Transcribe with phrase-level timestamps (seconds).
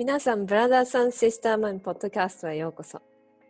[0.00, 3.02] 皆さん、ブラザーさん、シスターマンポッドキャストへようこそ。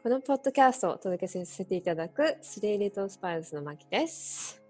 [0.03, 4.61] このポッドキャストをお届けさせていただくスリーリトルスパイルズのマキです。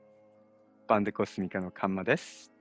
[0.87, 2.53] バンデコスミカのカンマです。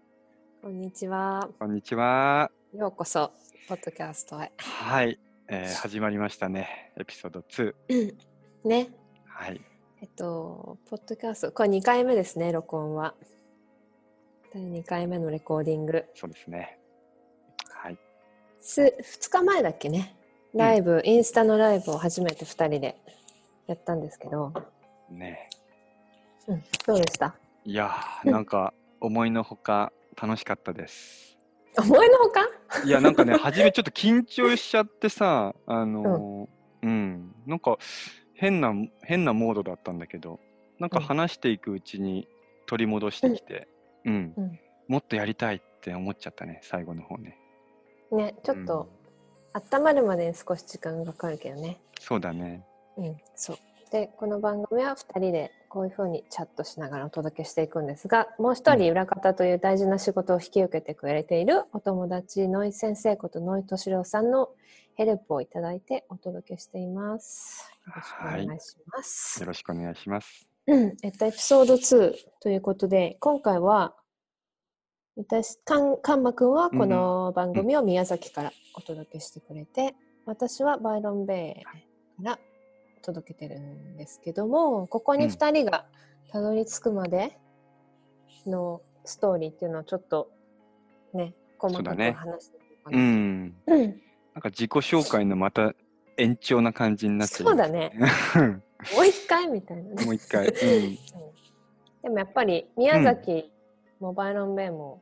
[0.61, 1.49] こんにちは。
[1.59, 2.49] こんにちは。
[2.73, 3.33] ようこそ、
[3.67, 4.53] ポッドキャストへ。
[4.57, 6.93] はい、えー始まりましたね。
[6.97, 8.15] エピソード2。
[8.63, 8.87] ね。
[9.25, 9.59] はい。
[10.01, 13.15] えっと、ポッドキャスト、これ2回目ですね、録音は。
[14.53, 16.05] 第2回目のレコーディング。
[16.15, 16.78] そうですね。
[18.59, 18.63] はい。
[18.63, 20.15] す2日前だっけね。
[20.53, 22.95] ライブ、インスタのライブを初めて2人で
[23.67, 24.51] やったんですけど、
[25.09, 25.49] ね。
[26.47, 27.35] うん、どうでした？
[27.65, 31.37] いやー、うんなんか思いのほか楽しかったです。
[31.77, 32.41] 思いのほか？
[32.83, 37.77] いや、なんかね、初めちょっと緊張しちゃってさ、あのーうん、なんか
[38.33, 40.39] 変な、変なモードだったんだけど、
[40.79, 42.27] なんかうん話していくうちに
[42.65, 43.67] 取り戻してきて、
[44.05, 47.37] うん、うんもっとやりたいって思っちゃったね、最後の方ね。
[48.11, 48.89] ね、ちょっと、
[49.53, 51.79] 温まるまでに少し時間がかかるけどね。
[51.99, 52.63] そうだね。
[52.97, 53.57] うん、そう。
[53.91, 64.49] で、この番組は2人でこういうふうにチャットしながらお届けしていくんですが、もう一人裏方という大事な仕事を引き受けてくれているお友達、ノイ先生ことノイ敏郎さんの
[64.95, 67.71] ヘルプをいただいてお届けしています。
[67.87, 69.39] よろしくお願いします。
[69.39, 70.47] よろしくお願いします。
[70.67, 73.95] うん、えっと、エピソード2ということで、今回は、
[75.19, 79.93] 私、かん、かんまくんはこの番組を宮崎からお届けしてくれて、
[80.25, 81.73] 私はバイロンベイか
[82.21, 82.39] ら
[83.01, 85.83] 届けてるんですけども、ここにうん2人が
[86.31, 87.37] たどり着くまで
[88.47, 90.31] のストーリーっていうのをちょっと
[91.13, 92.97] ね、細かく話していこうかうな。
[92.99, 93.55] ん。
[93.67, 93.99] うん、なんか
[94.45, 95.73] 自己紹介のまた
[96.15, 97.91] 延長な感じになってるそうだね。
[98.95, 100.05] もう一回みたいなね。
[100.05, 100.47] もう一回。
[100.47, 100.53] うん。
[100.85, 100.97] うん
[102.03, 103.51] でもやっぱり宮崎
[103.99, 105.01] もバイロンベイも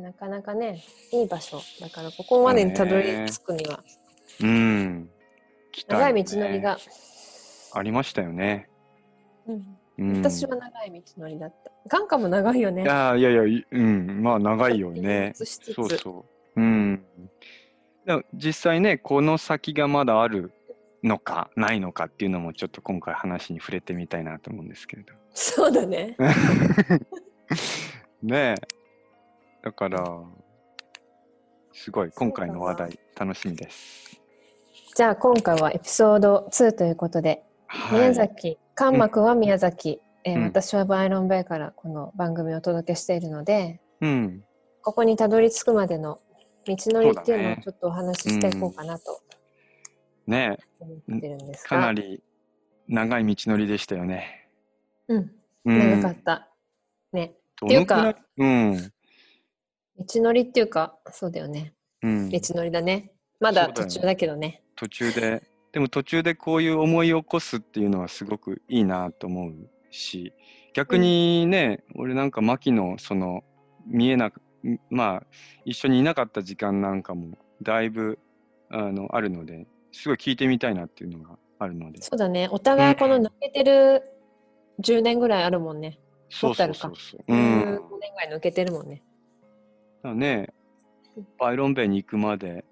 [0.00, 0.82] なかなかね
[1.12, 3.80] いい場所だからここまでにたどり着くには
[4.40, 5.10] うん。
[5.88, 6.78] 長い道のりが、
[7.72, 8.68] ありましたよね。
[9.46, 15.32] うんうん、私は長い道のりだった眼下も長いよねいやーいやいやい、うん、まあ長いよね。
[15.34, 16.24] そうそ
[16.56, 16.60] う。
[16.60, 17.04] うん。
[18.06, 20.52] でも実際ね、この先がまだある
[21.02, 25.14] のか、ないのかっていうのもちょっと今回話に触れてみたいなと思うんですけれど。
[25.32, 26.16] そうだね
[28.22, 28.83] ねえ。
[29.64, 30.04] だから、
[31.72, 34.20] すごい、今回の話題、楽しみです。
[34.94, 44.44] じゃあ今回はエピソード2ということで、はい、宮崎カンマくんは宮崎、えーうん私はバイロンベイからこの番組をお届けしているのでうん。
[44.82, 46.20] ここにたどり着くまでの
[46.66, 49.20] 道のりっていうのをちょっとお話ししていこうかなと
[50.26, 52.22] ねえ、思ってるんですが、かなり
[52.86, 54.48] 長い道のりでしたよね。
[55.08, 55.30] うん
[55.64, 56.48] うん、長かった。
[57.12, 57.34] ね。
[57.60, 58.93] どっていうかうん。
[59.98, 61.74] 道のりっていうか、そうだよね。
[62.02, 63.10] うん、道のりだね。
[63.40, 64.62] まだ途中だけどね。
[64.76, 69.54] 途中で、でも途中でこういう思い起こすっていうのはすごくいいなと思う
[69.90, 70.32] し、
[70.72, 73.42] 逆にね、俺なんか牧のその
[73.86, 75.26] 見えなく、んまあ
[75.64, 78.18] 一緒にいなかった時間なんかもだいぶ
[78.70, 82.02] あのあるので、すごい聞いてみたいなっていうのがあるので。
[82.02, 82.48] そうだね。
[82.50, 84.02] お互いこの抜けてる
[84.80, 85.98] 10年ぐらいあるもんね。
[86.28, 87.24] そうそうそうそう。
[87.28, 87.38] うん。
[87.38, 87.88] 15年ぐ
[88.20, 89.02] らい抜けてるもんね。
[90.12, 90.52] ね、
[91.38, 92.64] バイロンベイに行くまで、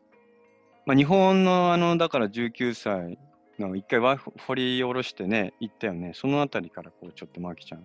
[0.85, 3.19] まあ、日本のあの、だから19歳
[3.59, 6.13] の一回ワイフ掘り下ろしてね、行ったよね。
[6.15, 7.83] そのあたりからこう、ちょっとマキちゃん、い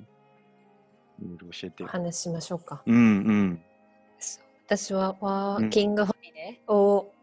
[1.22, 1.90] ろいろ教えてよ。
[1.90, 2.82] 話しましょうか。
[2.86, 3.62] うんうん。
[4.66, 7.14] 私はワーキングホリデーを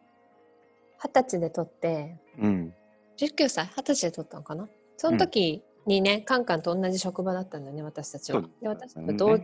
[1.02, 2.74] 二十歳で取って、うん。
[3.18, 8.42] 19歳、二十歳で取ったのかなその時にね、カンカンと同じ職場だったんだよね、私たちは。
[8.62, 9.38] で、私とね同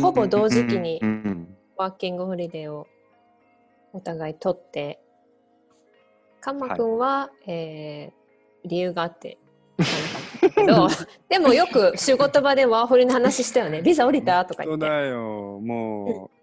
[0.00, 1.00] ほぼ同時期に
[1.76, 2.86] ワーキングホリデーを
[3.92, 5.00] お互い取って、
[6.40, 8.26] カンマくんは、えー
[8.68, 9.38] 理由があって
[10.66, 10.88] ど、
[11.28, 13.82] でもよく仕事場でワーホリの話したよね。
[13.82, 14.86] ビザ降りたとか言って。
[14.86, 15.60] そうだよ。
[15.60, 16.36] もう、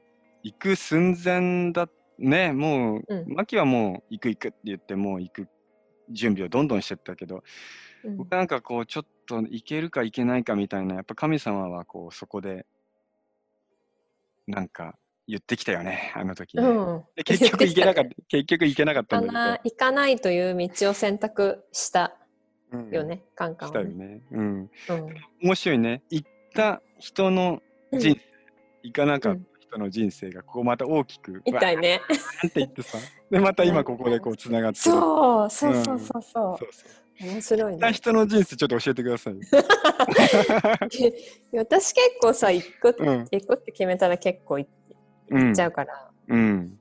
[0.44, 5.48] 行く寸前だ、ね、もう、うんマキはもう、行く行くって言って、もう行く
[6.10, 7.44] 準備をどんどんしてったけど、
[8.04, 12.66] うん僕なんかこうちょっといけるかいけないかみたいなやっぱ神様はこうそこで
[14.46, 17.04] なんか言ってきたよねあの時ね、うん。
[17.16, 22.18] で結局いけなかった 結局いけなかったんだな行かないという道を選択した
[22.72, 22.92] けど、うん。
[22.92, 23.92] よね、カンカンしたはね。
[23.92, 25.16] よね、うん、うん。
[25.44, 26.02] 面白いね。
[26.10, 27.62] 行った人の
[27.92, 28.00] うん。
[28.00, 28.22] 人生、
[28.84, 32.02] 行かなかった人の人生がここまた大きくみたいね。
[32.48, 32.98] っていってさ。
[33.30, 34.81] でまた今ここでこうつながってる。
[34.81, 36.22] そうそうそうそうそう。
[36.22, 37.94] そうそう面白い行ったね。
[37.94, 39.40] 人の人生ちょっと教えてくださいよ。
[41.56, 43.28] 私結構さ行くうん。
[43.31, 44.72] 行くって決めたら結構行う
[45.31, 45.52] ん。
[45.52, 46.78] っちゃうから、うん。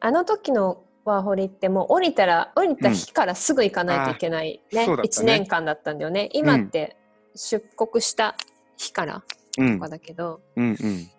[0.00, 5.24] あの時のワーホリってもう降りたら降りた日からすぐ行かないといけないね,、そうだったね。
[5.24, 6.28] 1年間だったんだよね。
[6.32, 6.96] 今って
[7.34, 8.36] 出国した
[8.76, 9.22] 日から
[9.58, 9.74] うん。
[9.74, 11.10] とかだけど、うんうん。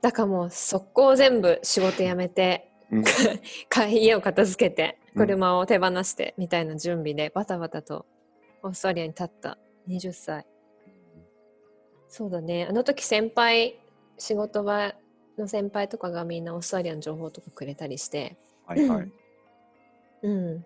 [0.00, 3.04] だからもう速攻全部仕事辞めて、うん。
[3.68, 5.26] か家を片付けてうん。
[5.26, 8.06] 車を手放してみたいな準備でバタバタと
[8.62, 9.58] オーストラリアに立った。
[9.88, 10.46] 20歳。
[12.08, 12.66] そうだね。
[12.68, 13.80] あの時先輩
[14.18, 14.94] 仕事場
[15.42, 18.36] の先輩とかがみんなオーストラリアの情報とかくれたりして
[18.66, 19.12] はいはい。
[20.22, 20.64] うん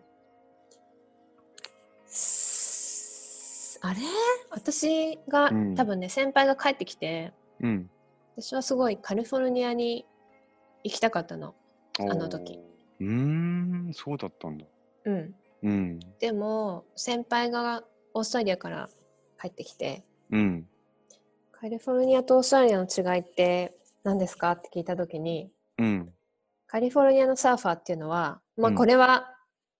[2.06, 4.00] すあれ？
[4.50, 7.90] 私が、うん多分ね先輩が帰ってきてうん。
[8.37, 10.06] 私はすごいカリフォルニアに
[10.84, 11.55] 行きたかったの
[11.99, 12.61] あの時。
[13.00, 14.67] うーん、そうだったんだ。
[15.06, 16.00] うんうん。
[16.20, 17.82] でも先輩が
[18.12, 18.90] オーストラリアから
[19.40, 20.69] 帰ってきてうん。
[21.52, 23.75] カリフォルニアとオーストラリアの違いって
[24.06, 24.53] 何ですか？
[24.53, 26.12] って聞いた時にうん。
[26.69, 29.35] カリフォルニアのサーファーっていうのは、まあ、うんこれは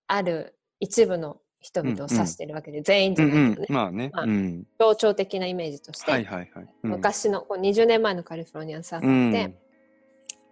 [0.07, 3.67] ある一部の人々を指してるわけで、全員じうんうゃないけどね、。
[3.69, 4.09] んまあね。
[4.13, 4.63] まあうん。
[4.77, 6.67] 象徴的なイメージとして、はいはいはい。
[6.83, 9.55] うん、昔のこう20年前のカリフォルニアのサーフうァーって、ん。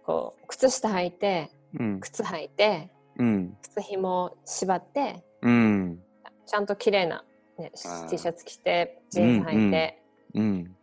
[0.04, 2.00] こう靴下履いてうん。
[2.00, 3.56] 靴履いてうん。
[3.62, 6.02] 靴紐を縛ってうん。
[6.46, 7.24] ちゃんと綺麗な、
[7.58, 7.72] ね、
[8.10, 10.02] T シャツ着てジーンズ履いて、
[10.34, 10.76] うん。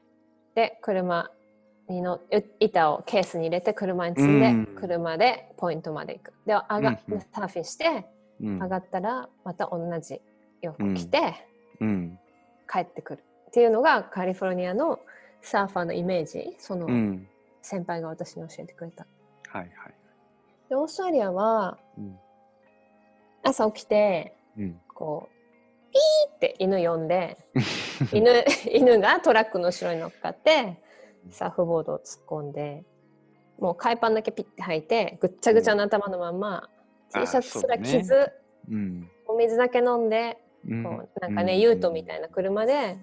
[0.55, 1.31] で車
[1.93, 2.21] にのう
[2.59, 8.05] 板をケースに入れて車に積んで、うん車でポイントまで行くで上が、うんうんサーフィンして
[8.41, 8.61] うん。
[8.61, 10.21] 上がったらまた同じ
[10.61, 11.47] 洋服着て
[11.79, 12.19] うん。
[12.71, 14.99] 帰ってくるっていうのがカリフォルニアの
[15.41, 17.27] サーファーのイメージそのうん。
[17.61, 19.05] 先輩が私に教えてくれた。
[19.47, 19.93] はいはい。
[20.69, 22.17] でオーストラリアはうん。
[23.43, 24.79] 朝起きてうん。
[24.93, 25.33] こう
[25.93, 27.37] ピーって犬呼んで
[28.11, 30.81] 犬犬がトラックの後ろに乗っかって
[31.31, 32.83] サーフボードを突っ込んで
[33.59, 36.69] もう海パンだけピッて履いてぐっちゃぐちゃの頭のまんま、
[37.15, 37.21] うん。
[37.21, 38.31] T シャツすら着ず、あそ
[38.71, 39.09] うん。
[39.27, 40.37] お水だけ飲んで、
[40.67, 40.83] うん。
[40.83, 42.97] こうなんかね、ユートみたいな車で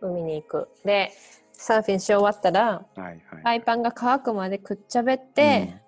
[0.00, 0.68] 海に行く。
[0.84, 1.12] で
[1.52, 3.20] サーフィンし終わったらはいはい。
[3.44, 5.80] 海パンが乾くまでくっちゃべって、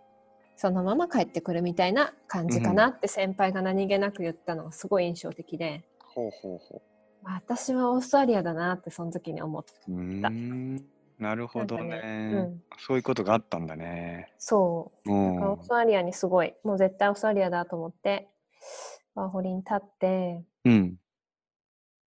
[0.57, 6.83] そのまま帰ってくるみたいな感じかなって先輩が何気なく言ったのがすごい印象的で、ほうほうほ
[7.25, 10.31] あ私はオーストラリアだなってその時に思った。
[11.19, 12.01] なるほどねね
[12.35, 14.33] うんそういうことがあったんだね。
[14.39, 15.13] そう。
[15.13, 18.29] うんだからオーストラリアにすごい、もう絶対オーストラリアだと思って、
[19.15, 20.97] ワーホリに立って、うん。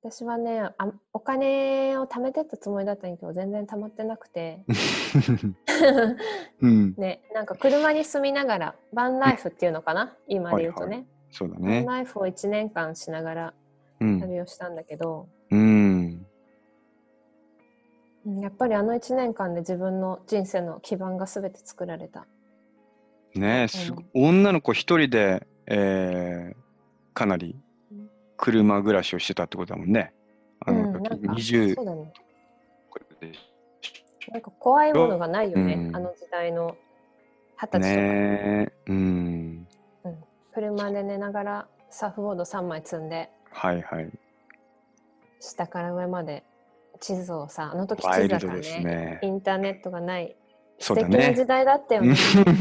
[0.03, 4.63] 私はねあ、お金を貯めてったつもりだったんだけど、全然貯まってなくて、
[6.61, 6.93] うん。
[6.97, 11.85] ね、なんか車に住みながら、バンライフっていうのかな、今で言うとね、はいそうだバンね。
[11.85, 13.53] ライフを1年間しながら
[13.99, 14.19] うん。
[14.19, 16.06] 旅をしたんだけど、うん。
[18.37, 22.25] うんやっぱりあの1年間で自分の人生の基盤が全て作られた。
[23.35, 26.55] ねえ、すご女の子一人で、えー、
[27.13, 27.55] かなり
[27.91, 30.13] うん車暮らしをしてたってことだもんね。
[30.65, 32.13] あの時、うん、なんか20そうだね。
[34.31, 36.75] なんか怖いものがないよね、うんあの時代の
[37.59, 37.91] 二十歳とか、ね
[38.67, 39.67] え、うん。
[40.53, 44.11] 車で寝ながらサーフボード3枚積んではいはい。
[45.39, 46.43] 下から上まで
[46.97, 49.19] 地図をさあの時地図だからねね。
[49.21, 50.35] インターネットがない
[50.79, 51.47] そうだね素敵な時。
[51.47, 52.15] 代だったよね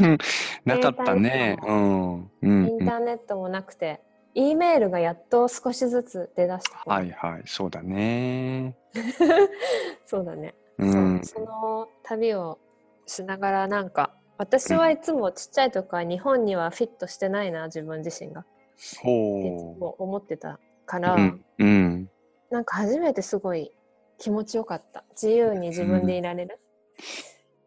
[0.65, 1.57] なかったね。
[1.65, 2.31] うん。
[2.41, 4.01] うんインターネットもなくて
[4.33, 8.75] E メールがやっと少しずつ出だした頃はいはい、そうだね。
[10.05, 11.23] そうだね、うん。
[11.23, 12.59] そうその旅を
[13.05, 21.01] しながらなんか私はいつもちっちゃい時から日本にはフィットしてないな自分自身がっていつほも思ってたかう。
[21.01, 21.45] ら、うん。
[21.57, 22.09] うん。
[22.51, 23.71] なんか初めてすごい
[24.17, 26.59] 気持ちよかった自由に自分でいられる、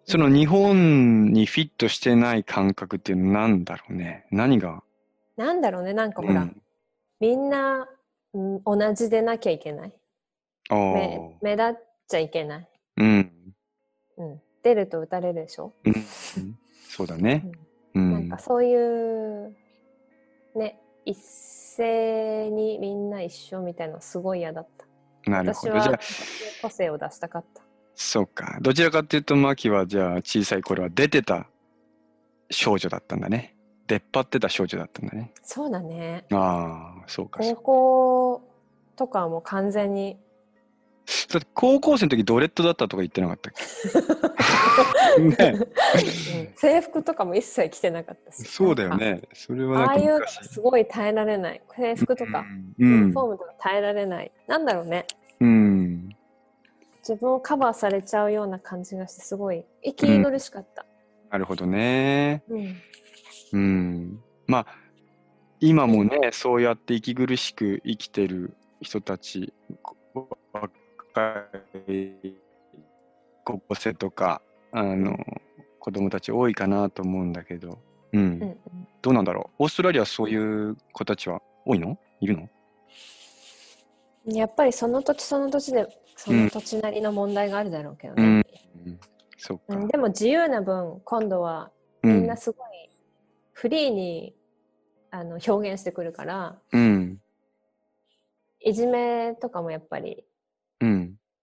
[0.04, 4.26] その日本にフィットしてない感覚っていうのは何だろうね。
[4.30, 4.82] 何が？
[5.36, 6.62] なんだろうねなんかほら、うん
[7.20, 7.88] みんな、
[8.34, 9.92] うん同じでなきゃいけない
[10.70, 11.74] あ目目立っ
[12.08, 13.02] ちゃいけない、あ。
[13.02, 13.32] うん。
[14.16, 15.94] うん、出ると打たれるでしょ、うん。
[16.88, 17.44] そうだね。
[17.94, 18.12] うん。
[18.12, 19.56] なんかそういう
[20.54, 24.86] ね一斉にみんな一緒みたいなのすごい嫌だった
[25.26, 25.80] なるほど。
[25.80, 26.00] じゃあ、
[26.62, 27.62] 個性を出したかった
[27.94, 28.58] そうか。
[28.60, 31.48] どちらかっていうと、マキはじゃあ小さい頃は出てた
[32.50, 33.56] 少女だったんだね。
[33.86, 35.32] 出っ張ってた少女だったんだね。
[35.42, 37.42] そうだねああ、そうか。
[37.42, 38.48] そ高う校
[38.96, 40.16] とかはもう完全に
[41.32, 43.52] だって高校生の時ドレッドだったとか言ってなかったっ
[45.16, 45.44] け？
[45.52, 45.58] ね。
[45.58, 45.62] う
[46.52, 48.44] ん制服とかも一切着てなかったし。
[48.44, 49.22] そうだよね。
[49.32, 50.20] それはああいう。
[50.42, 51.62] すごい耐えられない。
[51.74, 52.40] 制服とか、
[52.78, 55.06] うユニんフォームとか耐えられない、なんだろうね。
[55.40, 56.08] うん。
[57.00, 60.84] 自分をカバーされちゃうような感じがしてすごい息苦しかった、
[61.30, 62.42] なるほどね。
[62.48, 62.76] うん。
[63.52, 64.20] うん。
[64.46, 64.66] まあ、
[65.60, 69.52] 今もね、そうやって息苦しく生きてる人たち、
[69.82, 69.96] こ
[70.52, 70.70] 若
[71.88, 72.34] い
[73.44, 75.16] 高校生とか、あの、
[75.78, 77.78] 子供たち多いかなと思うんだけど、
[78.12, 78.20] うん。
[78.20, 78.56] うんうん
[79.02, 79.62] どうなんだろう？
[79.62, 81.98] オーストラリアはそういう子たちは多いの？
[82.20, 82.50] いるの？
[84.26, 88.44] やっぱりその土地その土地でその土地なりの問題があるだろうけどね、
[88.84, 89.00] うん。
[89.38, 89.62] そっか。
[89.68, 91.70] うんでも自由な分今度は
[92.02, 92.90] みんなすごい
[93.54, 94.34] フリーに、
[95.10, 97.22] あの表現してくるからうん。
[98.60, 100.24] いじめとかもやっぱりうん。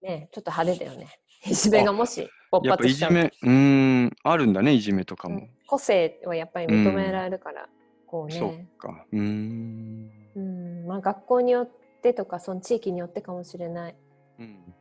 [0.01, 1.07] ねちょっと派手だよね
[1.45, 5.35] いじめがもし勃発しちゃういじめ、うーん、あるんだね、いじめとかも。
[5.35, 7.67] うん個性はやっぱり認められるから、
[8.05, 9.05] こうそねっか。
[9.11, 10.09] うーん。
[10.33, 11.69] うんまあ、学校によっ
[12.01, 13.95] てとかその地域によってかもしれない、
[14.39, 14.75] うん。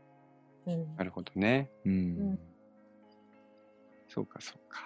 [0.67, 1.73] うん、なるほどね。
[1.85, 1.93] うん。
[1.93, 1.97] う
[2.35, 2.39] ん
[4.09, 4.81] そうか、そうか。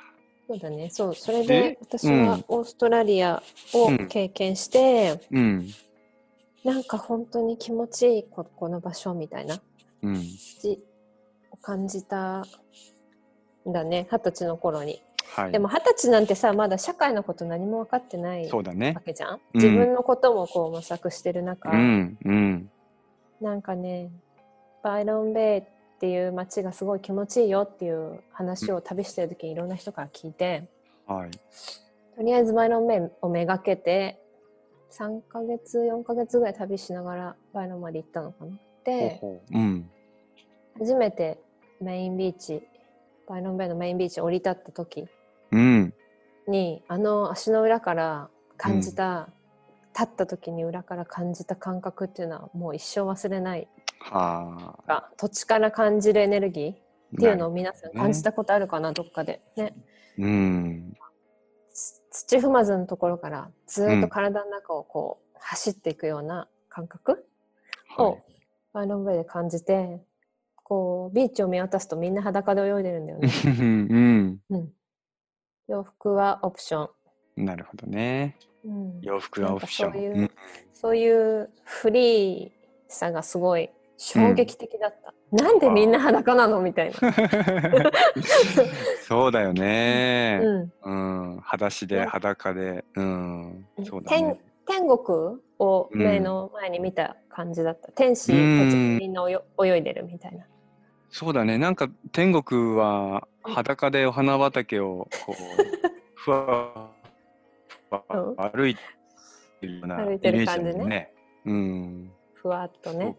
[0.49, 3.42] そうだねそうそれでで私はオーストラリア
[3.75, 5.68] を経験して、うん。
[6.64, 9.60] なんか本当に気持ちいいここの場所みたいな
[11.52, 15.02] を感じたんだね二十歳の頃に
[15.37, 15.52] はい。
[15.52, 19.00] でも二十歳なんてさまだ社会のこと何も分かってないそうだねわ。
[19.00, 22.19] けじゃん、うん自分のこともこう模索してる中、うん。
[22.25, 22.71] うん。
[23.40, 24.11] なんかね
[24.83, 25.64] バイロンベイっ
[26.00, 30.69] ていう街がすごい気持ちいいよっていう話を旅してる時にいろんな人から聞いて、
[31.07, 31.30] はい。
[32.16, 34.19] とりあえずバイロンベイをめがけて
[34.90, 39.90] 3ヶ月4ヶ月ぐらい旅しながらバイロンまで行ったのかなうほううん。
[40.78, 41.38] 初めて
[41.80, 42.62] メインビーチ
[43.28, 45.06] バイロンベイのメインビーチ降り立った時
[45.52, 45.94] うん。
[46.49, 49.28] にあの足の裏から感じた、
[49.92, 53.68] 立った時に裏から感じた感覚っていうのはもう一生忘れない
[54.00, 56.76] は土地から感じるエネルギーっ
[57.18, 59.40] ていうのを皆さんね感じたことあるかな、どっかで。
[59.56, 59.75] ね。
[60.18, 60.96] うん。
[61.72, 67.25] つ土踏まずのところからずーっとうん体の中をこう走っていくような感覚
[67.88, 68.18] はを
[68.72, 70.00] バイロンベイで感じて、
[70.62, 73.22] こうビーチを見渡すとみんな裸で泳いでるんだよい。
[73.22, 73.30] ね。
[73.58, 74.38] うん。
[74.50, 74.68] うん、
[75.68, 76.90] 洋服はオプショ
[77.36, 77.44] ン。
[77.44, 78.36] なるほどね。
[78.64, 79.92] うん、洋服はオプション。
[79.92, 80.30] そういううん
[80.72, 82.50] そういうフリー
[82.88, 85.12] さがすごい衝撃的だった。
[85.44, 86.94] なんでみんな裸なのみたいな。
[89.06, 90.40] そうだよね。
[90.42, 91.40] うんうん。
[91.40, 92.84] 裸足で、ね裸で。
[92.94, 93.66] うん。
[93.84, 94.40] そうだ天ね。
[94.66, 97.90] 天国をうん目の前に見た感じだった。
[97.92, 98.32] 天使た
[98.70, 100.44] ちみんな泳泳いでるみたいな。
[101.09, 101.59] そうだね。
[101.59, 105.35] なんか天国は裸でお花畑をこう、
[106.14, 106.90] ふわ
[107.88, 111.12] ふわ歩いてるようなイメージ感じねだもんね。
[111.47, 112.12] うん。
[112.35, 113.16] ふわっとね。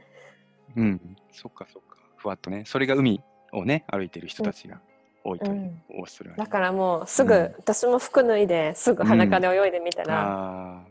[0.75, 1.17] うん。
[1.31, 1.97] そっかそっか。
[2.17, 2.63] ふわっとね。
[2.65, 4.79] それが海をね、歩いてる人たちが
[5.23, 6.45] 多いという、うんオーストラリア。
[6.45, 10.85] だからもうすぐ、うん私も服脱いですぐ裸で泳いでみたら、あ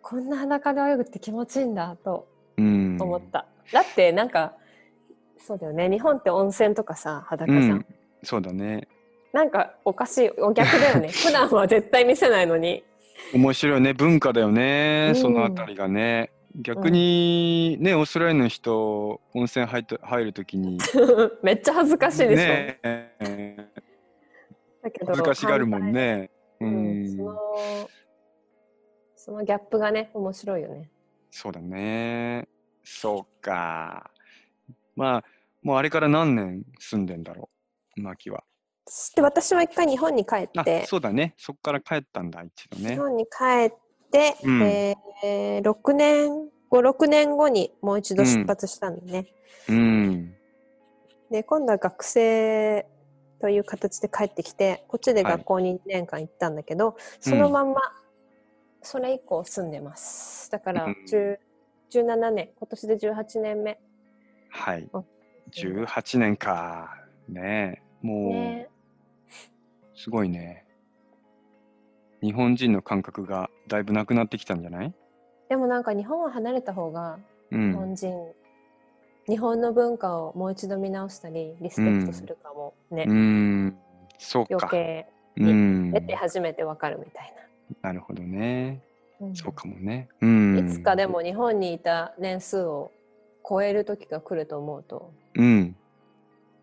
[0.00, 2.29] こんな裸で泳ぐって気持ちいいんだと。
[2.56, 3.46] 思った。
[3.72, 4.54] だってなんか
[5.38, 7.70] そうだよね日本って温泉とかさ裸じゃん。
[7.70, 7.86] うん。
[8.22, 8.88] そうだね。
[9.32, 12.84] なんかおかしいお逆だよね 普段は絶対見せないのに
[13.32, 13.94] 面白いね。
[13.94, 15.08] 文化だよね。
[15.10, 16.30] うんそのあたりがね。
[16.56, 20.78] 逆にね、オーストラリアの人、温泉入っと入るときに、
[21.44, 23.68] めっちゃ恥ずかしいでしょ、ねえ
[24.82, 26.30] だけど恥ずかしがるもんね。
[26.60, 27.22] うんそ。
[27.22, 27.38] の
[29.14, 30.90] そのギャップがね面白いよね
[31.30, 32.48] そうだね。
[32.84, 34.10] そうか。
[34.96, 35.24] まあ、
[35.62, 37.48] もうあれから何年住んでんだろ
[37.96, 38.44] う、マキは。
[39.14, 41.34] で私は一回日本に帰っあて、そうだね。
[41.36, 42.90] そっから帰ったんだ、一度ね。
[42.90, 43.72] 日本に帰っ
[44.10, 49.26] て、うんえー、6年56年後にもう一度出発したんだね、
[49.68, 50.34] うん。
[51.30, 52.86] で今度は学生
[53.40, 57.80] という形で帰ってきてこっちで学校に2年間行ったんだけど、そのまんま
[58.82, 61.38] それ以降住んでますだからうん10
[61.90, 63.80] 17年今年で18年目
[64.50, 64.88] はい。
[64.92, 65.04] お
[65.52, 66.94] 18年か。
[67.28, 68.06] ねえ。
[68.06, 68.68] もう、ね
[69.94, 70.64] すごいね。
[72.22, 74.94] 日本人の感覚がだいぶなくなってきたんじゃない？
[75.48, 77.18] でもなんか日本を離れた方が
[77.50, 77.70] うん。
[77.72, 78.32] 日本人、
[79.28, 83.78] 日本の文化をもう一度見直したりリスペクトするかもね、うん。
[84.18, 84.68] そうか。
[84.68, 85.06] 余計
[85.36, 85.90] うん。
[85.90, 87.42] 出て初めてわかるみたいな
[87.92, 88.82] るほどね。
[89.20, 90.08] な、うんそうかもね。
[90.20, 90.58] うん。
[90.58, 92.90] いつかでも日本にいた年数を
[93.48, 95.76] 超える時が来ると思うとうん。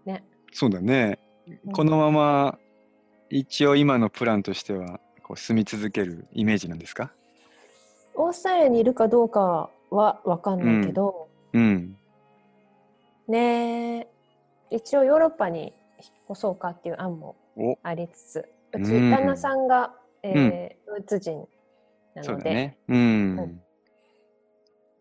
[0.05, 0.23] ね、
[0.53, 1.19] そうだね。
[1.65, 2.59] うんこのまま、
[3.29, 7.11] 一応今のプランとしては、こう住み続けるイメージなんですか？
[8.15, 11.97] オーストラリアにいるかどうかは分かんないけど、うん。
[13.27, 14.07] ねえ
[14.71, 15.71] 一応ヨーロッパに引っ
[16.31, 19.93] 越そうかっていう案もおありつつうちうん旦那さんが、
[20.23, 21.47] えードイツ人
[22.15, 22.77] なので、そうだね。
[22.87, 23.61] うん。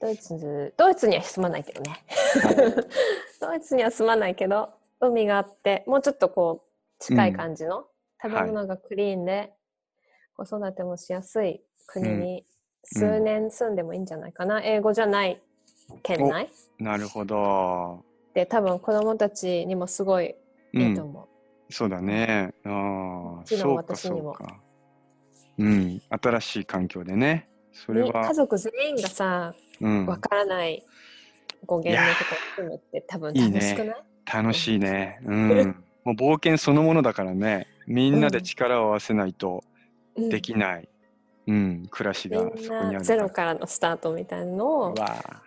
[0.00, 2.04] ドイツ、ドイツには住まないけどね。
[3.40, 4.70] ドイツには住まないけど、
[5.00, 7.86] 海があって、もうちょっとこう、近い感じの、
[8.22, 9.54] 食べ物がクリーンで、
[10.36, 12.46] 子育てもしやすい国に
[12.84, 14.62] 数年住んでもいいんじゃないかな。
[14.62, 15.40] 英語じゃない
[16.02, 18.04] 県内なるほど。
[18.34, 20.34] で、多分子供たちにもすごい
[20.74, 20.82] うん。
[20.82, 21.72] いいと思う。
[21.72, 22.52] そうだね。
[22.64, 24.60] ああ、もちろんそうか私にもそうか。
[24.62, 24.65] う
[25.64, 26.02] ん。
[26.08, 27.48] 新しい環境でね。
[27.72, 28.34] それには家。
[28.34, 30.06] 族全員がさ、うん。
[30.06, 30.82] わからない
[31.64, 33.96] 語源のとこ住むって多分楽しくない？
[34.32, 35.20] 楽しいね。
[35.24, 35.84] うん。
[36.04, 37.66] もう冒険そのものだからね。
[37.86, 39.62] みんなで力を合わせないと
[40.16, 40.88] うんできない。
[41.46, 41.86] うん。
[41.90, 45.42] 暮らしみがそこにあるゼロからのスタートみたいなのをうわ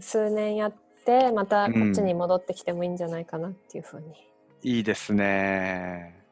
[0.00, 4.14] 数年やってまたこうんっちに戻ってきてもいいんじゃないかなっていうふうに
[4.62, 6.24] いいですね。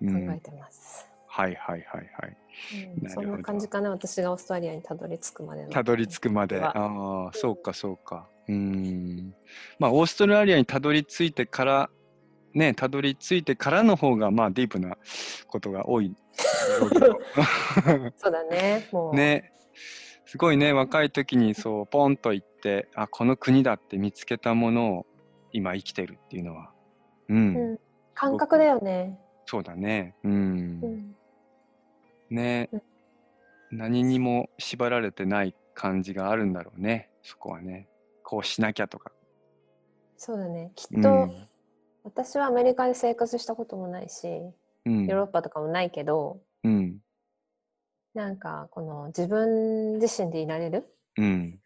[0.00, 0.26] うん。
[0.28, 1.08] 考えてます。
[1.36, 2.36] はいはいはいはい。
[3.02, 5.68] うんそんな感じかな私がオーストラリアにたどり着くまでの。
[5.68, 6.58] たどり着くまで。
[6.58, 8.26] はああ、そうかそうか。
[8.48, 9.34] うん。
[9.78, 11.90] まあ、オーストラリアにたどり着いてから、
[12.54, 14.96] ね、たどり着いてからの方が、まあ、ディープな
[15.46, 16.16] ことが多い。
[18.16, 18.88] そうだね。
[18.90, 19.52] もう、ね。
[20.24, 25.06] すごいね、若い時にそう、ポンと行って、あ、この国だって見つけたものを
[25.52, 26.72] 今生きてるっていうのは。
[27.28, 27.56] うん。
[27.56, 27.78] うん
[28.14, 29.20] 感覚だよね。
[29.44, 30.14] そうだね。
[30.24, 30.80] うん。
[30.82, 31.16] うん
[32.30, 32.82] ねうん。
[33.70, 37.10] 何にも縛られてない感じがあるんだろうね。
[37.22, 37.88] そこはね。
[38.22, 39.12] こうしなきゃとか。
[40.16, 40.72] そうだね。
[40.74, 41.48] きうっと、ん。
[42.04, 44.26] 私はアメリカで生活したこともないし、
[44.84, 46.98] うんヨーロッパとかもないけど、うん。
[48.14, 50.86] なんかこの自分自身でいられる、
[51.18, 51.60] うん。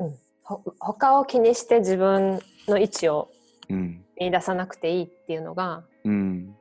[0.00, 3.30] うん、ほ他を気にして自分の位置を
[3.68, 4.04] うん。
[4.18, 6.54] 見出さなくていいっていうのがうん。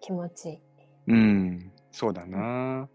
[0.00, 0.56] 気持ちいい。
[0.56, 0.62] うん。
[1.90, 2.88] そうだな。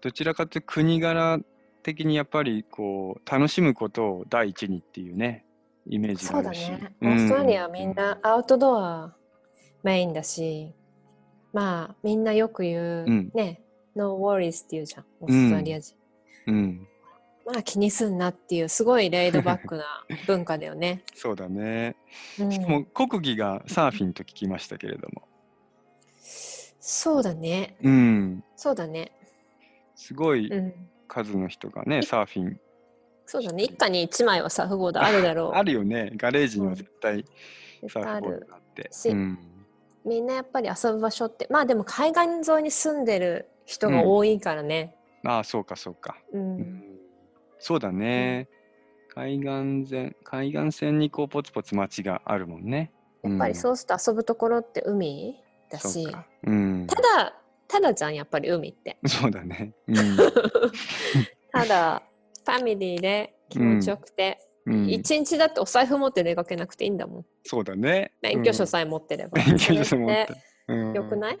[0.00, 1.38] どちらかというと国柄
[1.82, 5.44] 的にやっぱりこう楽しむことを第一にっていうね
[5.86, 6.70] イメージがそうだあるし。
[6.70, 6.94] ね。
[7.00, 9.14] うんオーストラリアはみんなアウトドア
[9.82, 10.72] メインだし、
[11.52, 13.62] まあみんなよく言う、うんね、
[13.94, 15.96] No worries って言うじゃん、オーストラリア人。
[16.46, 16.88] うん。
[17.44, 19.84] まあ気にすんなっていうすごいレイドバックな
[20.26, 21.02] 文化だよね。
[21.14, 21.96] そうだね。
[22.38, 25.28] うんしかも国技がサーフィンと聞きましたけれども。
[26.84, 27.76] そうだね。
[27.80, 28.44] うん。
[28.56, 29.12] そうだね。
[29.94, 30.74] すごいうん。
[31.06, 32.60] 数の人がね、サーフィン。
[33.24, 33.62] そうだね。
[33.62, 35.52] 一家に一枚はサーフボードあるだろう。
[35.56, 36.12] あるよね。
[36.16, 37.24] ガレージには絶対
[37.80, 38.46] 絶サーフボード。
[38.46, 38.88] があって。
[38.90, 39.38] しうん。
[40.04, 44.96] みんなやっぱり遊ぶ場所って、まあでも海岸沿いに住んでる人が多いからね。
[45.24, 46.16] ああ、そうかそうか。
[46.32, 46.56] うん。
[46.56, 46.84] うん
[47.64, 48.48] そうだね。
[49.14, 52.90] 海岸線、海岸線にこうポツポツ街があるもんね。
[53.22, 55.40] やっぱりそうすると遊ぶところって海？
[55.72, 56.10] だし、そ
[56.44, 56.86] うん。
[56.86, 57.34] ただ、
[57.68, 58.98] ただじゃん、やっぱり海って。
[59.06, 59.72] そうだね。
[59.88, 60.16] うん。
[61.52, 62.02] ただ、
[62.44, 67.26] ファミリーで気持ちよくて、うん、一日だってお財布持って出かけなくていいんだもん。
[67.44, 68.12] そうだね。
[68.22, 69.38] 免許証え、さえ持ってれば。
[69.44, 70.34] 免許証さえ持って
[70.68, 71.38] うんよくない？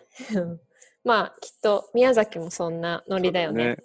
[1.04, 3.76] まあ、きっと宮崎もそんなノリだよね。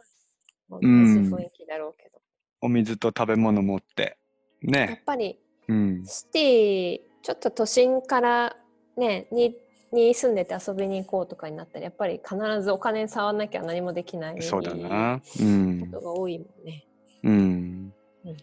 [0.69, 2.19] 同じうん雰囲気だろうけど。
[2.61, 4.17] お水と食べ物持って。
[4.61, 5.03] やっね。
[5.05, 6.03] ぱり、うん。
[6.05, 8.57] シティ、ちょっと都心から
[8.97, 9.55] ね、に
[9.91, 15.21] に住んでて遊びに行こうとかになったら、やっぱり必ずお金触んなきゃ何もできないそうだこな。
[15.39, 15.91] うん。
[15.91, 16.85] とが多いもんね。
[17.23, 17.93] うん
[18.25, 18.37] うん。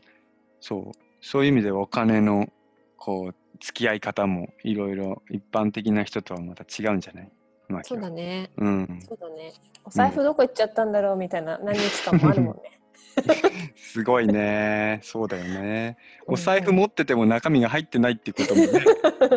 [0.61, 0.92] そう。
[1.20, 2.48] そういう意味ではお金の
[2.96, 7.30] こう付き合い方もいろいろ一般的な人とはまた違うんじゃない？
[7.68, 8.50] まあそうだね。
[8.57, 8.98] うん。
[9.07, 9.52] そうだね。
[9.85, 12.80] お財布どこ行っちゃったんだろうみたいな何日間もあるもんね。
[13.76, 15.00] すごいね。
[15.02, 15.96] そうだよね。
[16.26, 18.70] うんお財布持ってても中身が入ってないっていうこともね。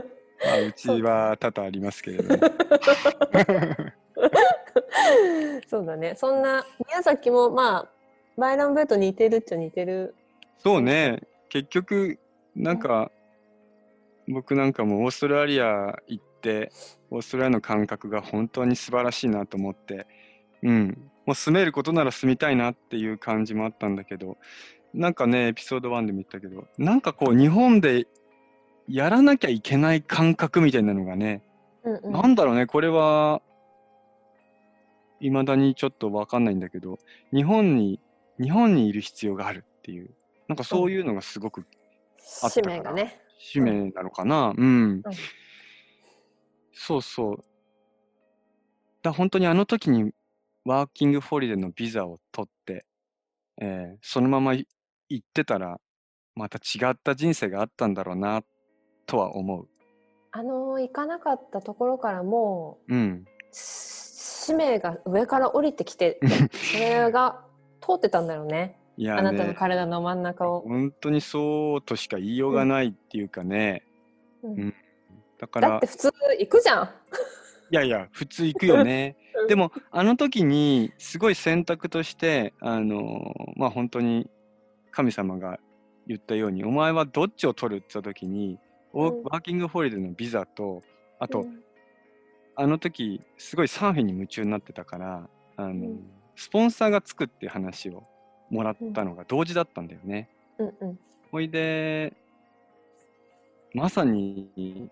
[0.47, 2.39] まあ、うちは多々ありますけれども。
[5.67, 6.15] そうだね。
[6.15, 7.89] そんな宮崎もまあ
[8.37, 10.15] バイランベッド似てるっちゃ似てる。
[10.59, 11.21] そうね。
[11.49, 12.19] 結局、
[12.55, 13.11] なんか、
[14.27, 16.71] 僕なんかもオーストラリア行って、
[17.09, 20.07] オーストラリアの感覚が本当に素晴らしいなと思って、
[20.61, 21.11] うん。
[21.25, 24.37] もう住めることなら住みたいなっていう感じもあったんだけど、
[24.93, 28.07] なんかね、エピソード1でも言ったけど、なんかこう、日本で
[28.87, 31.41] やらなきゃいけない感覚みたいなのがね、
[31.83, 33.41] うんうんなんだろうね、これは、
[35.19, 36.99] いまだにちょっとわかんないんだけど、
[37.33, 37.99] 日本に、
[38.39, 40.09] 日本にいる必要があるっていう、
[40.47, 41.65] なんかそういうのがすごく
[42.43, 43.21] あった使から命がね。
[43.39, 44.65] 使命なのかな、うん。
[44.65, 45.01] うん
[46.79, 47.43] そうそう。
[49.01, 50.11] だ本当にあの時に
[50.63, 52.85] ワーキングホリデーのビザを取って、
[53.59, 54.67] えーそのままい
[55.09, 55.79] 行ってたら、
[56.35, 58.43] また違った人生があったんだろうな、
[59.07, 59.67] とは思う。
[60.31, 63.25] あの行かなかったところからもううん。
[63.51, 63.97] す
[64.47, 66.19] 使命が上から降りてきて
[66.53, 67.41] それが
[67.81, 70.61] 通ってたんだろうねいやあなたのね、体の真ん中を。
[70.61, 73.83] 本当にそうとしか言いようがないっていうかね。
[74.43, 74.73] うんうん
[75.39, 76.85] だからだって、普通行くじゃん。
[76.85, 76.89] い
[77.69, 79.15] やいや、普通行くよね。
[79.39, 84.27] うんでも、あの時に、すごい選択として、あのーまあ本当に
[84.89, 85.59] 神様が
[86.07, 88.57] 言ったように、お前はどっちを取るって言った時に、
[88.93, 90.81] ワーキングホリデーのビザと、
[91.19, 91.63] あと、うん。
[92.55, 96.09] あの時、すごいサーフィンに夢中になってたから、あのーうん。
[96.35, 98.03] スポンサーがつくって話を
[98.49, 100.29] もらったのが同時だったんだよね。
[100.57, 100.99] うんうん。
[101.31, 102.13] ほいで、
[103.73, 104.89] まさに、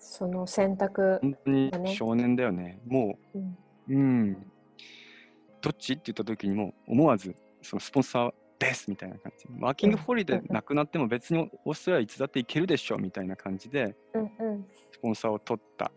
[0.00, 2.80] その選択、本当に少年だよね。
[2.86, 3.58] もうん。
[3.88, 4.46] う、うん。
[5.60, 5.92] どっち？
[5.92, 9.46] って言った時にも、思わず、そのスポンサーですみたいな感じ。
[9.60, 13.96] ワーキングホリデーなくなっても別にオーストラリアいつだって行けるでしょみたいな感じで、
[14.92, 15.90] スポンサーを取った。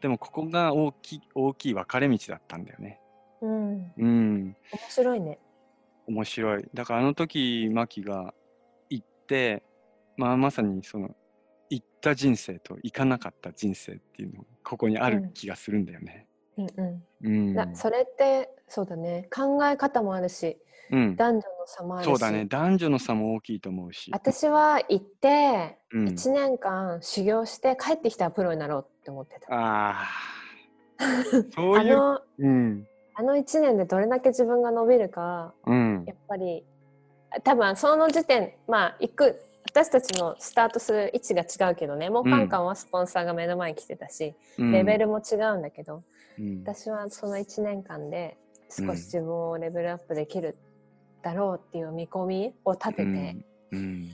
[0.00, 3.00] でも、ここが大きい、大きい分かれ道だったんだよね。
[3.40, 4.56] うん、面うん。
[4.88, 5.38] 白いね。
[6.08, 6.68] 面白い。
[6.74, 8.34] だからあの時、マキが
[8.90, 9.62] 行って、
[10.16, 11.14] まあまさにその、
[11.70, 16.26] 行った人生と行かなかった人生っていうのがここにある気がするんだよね。
[16.58, 17.76] うんううん。
[17.76, 20.58] それってそうだね考え方もあるし
[20.92, 22.44] うん、男女の差もあるしそうだね。
[22.44, 24.10] 男女の差も大きいと思うし。
[24.12, 29.54] 私は行ってうん1年間修行して帰ってきたらプロになろうって思ってた。
[29.54, 30.06] ああ。
[31.54, 31.96] そういう。
[31.96, 32.86] あのうん。
[33.14, 36.12] あの1年でどれだけ自分が伸びるかうんや。
[36.12, 36.64] っぱり
[37.42, 46.02] 多分その時点まあ行く私たちのスタートする位置が違うけどねもうカンカンはスポンサーが目の前に来てたし、レベルも違うんだけど、
[46.38, 46.62] うん。
[46.62, 48.36] 私はその1年間で
[48.68, 50.58] 少し自分をレベルアップできる
[51.22, 53.08] だろうっていう見込みを立てて、うん。
[53.72, 54.12] うんうん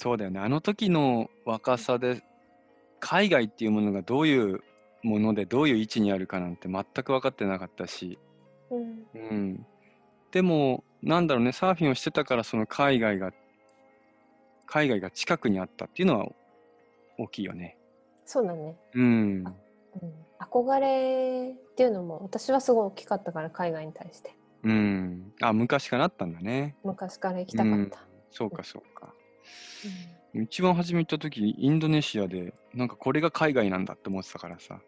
[0.00, 0.38] そうだよね。
[0.38, 2.22] あの時の若さで、
[3.00, 4.60] 海外っていうものがどういう
[5.02, 8.16] もので、どういう位置にあるかなんて全く分かってなかったし。
[8.70, 9.66] うんうん。
[10.30, 13.32] でも、なんだろうね、サーフィンをしてたから、その海外が、
[14.66, 16.28] 海外が近くにあったっていうのは
[17.18, 17.76] 大きいよね。
[18.24, 19.44] そうだね、うん。
[20.02, 25.32] うん、憧れっていうのも私はすごい大きかったから海外に対してうん。
[25.40, 26.76] あ、昔からあったんだね。
[26.84, 29.14] 昔から行きたかった、そうか、そうか。
[30.34, 34.80] 一番初め行った時インドネシアでなんかこれが海外なんだって思ってたからさ。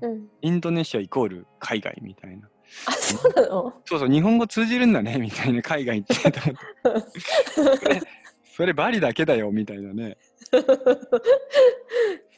[0.00, 0.10] うん。
[0.12, 2.48] うんインドネシアイコール海外みたいな。
[2.86, 3.74] あそうなの？
[3.84, 7.20] そうそう日本語通じるんだね みたいな海外ってと思って。
[7.80, 8.00] そ れ
[8.44, 10.16] それバリだけだよみたいなね。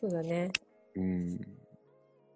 [0.00, 0.50] そうだね。
[0.96, 1.40] うん。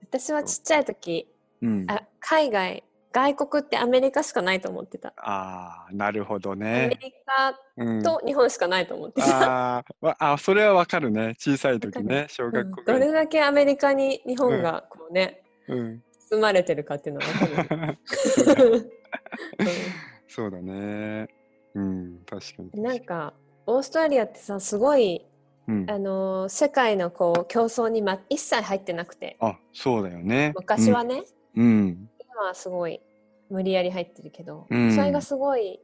[0.02, 1.28] 私はちっちゃい時
[1.62, 1.84] うん。
[1.90, 2.84] あ海外
[3.16, 11.34] 外国ってアメリカしかないと思ってた、ああなるほどアメね、リカうん、と日本しかないと思ってた、あーわあそれはわかるね。
[11.38, 13.00] 小さい時ね小うん学校ぐらい。
[13.00, 16.02] どれだけアメリカに日本がこうね、うん。
[16.30, 18.92] 包まれてるかっていうのが分かる、
[20.28, 21.28] そうだね。
[21.74, 23.32] うん確かにうんなんか
[23.66, 25.24] オーストラリアってさすごい、
[25.68, 25.90] うん。
[25.90, 29.38] あのー世界のこう競争に、ま、一切入ってなくて。
[29.40, 30.52] あそうだよね。
[30.54, 31.22] 昔はね、
[31.56, 33.00] うん今はすごい
[33.48, 35.80] 無理やり入ってるけど、うんそれがすごい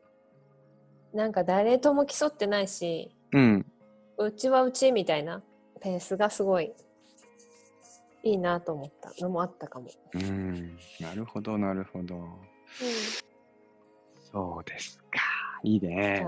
[1.15, 3.67] なんか誰とも競ってないしうん
[4.19, 5.43] うちはうちみたいな
[5.81, 6.73] ペースがすごい
[8.23, 9.89] いいなと思ったのもあったかも。
[10.15, 12.29] うん、なるほど、なるほど。
[14.31, 15.05] そうですか。
[15.65, 16.25] いいね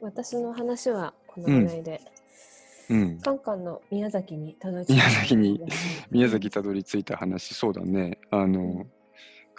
[0.00, 2.00] 私の話はこのぐらいで、
[2.90, 3.20] うん。
[3.20, 5.62] カンカンの宮崎にたどり着い宮崎に
[6.10, 8.18] 宮崎たどり着いた話、そうだね。
[8.30, 8.86] あの、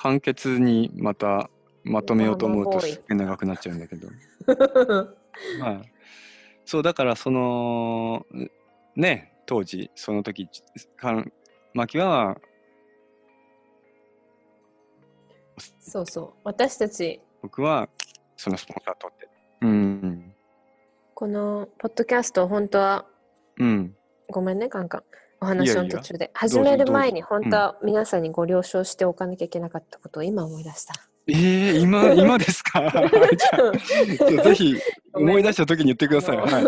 [0.01, 1.51] 簡潔にまた
[1.83, 4.07] まとめようと思うとすっげえ長くなっちゃうんだけど。
[5.59, 5.81] まあ、
[6.65, 8.25] そう、だからその、
[8.95, 10.49] ね、当時、その時、
[10.97, 11.31] かん
[11.75, 12.41] 牧は、
[15.79, 17.87] そうそう私たち僕は
[18.37, 19.29] そのスポンサー取って。
[19.61, 20.33] うん。
[21.13, 23.05] このポッドキャスト本当は
[23.57, 23.95] うん。
[24.29, 25.03] ごめんねカンカン
[25.43, 30.93] お話の途中で始める前に本当は皆さんにご了承しておかなきゃいけなかったことを今思い出した。
[31.27, 32.81] えー、今、 今ですか？
[34.43, 34.75] ぜひ
[35.13, 36.37] 思い出した時に言ってください。
[36.37, 36.65] はい。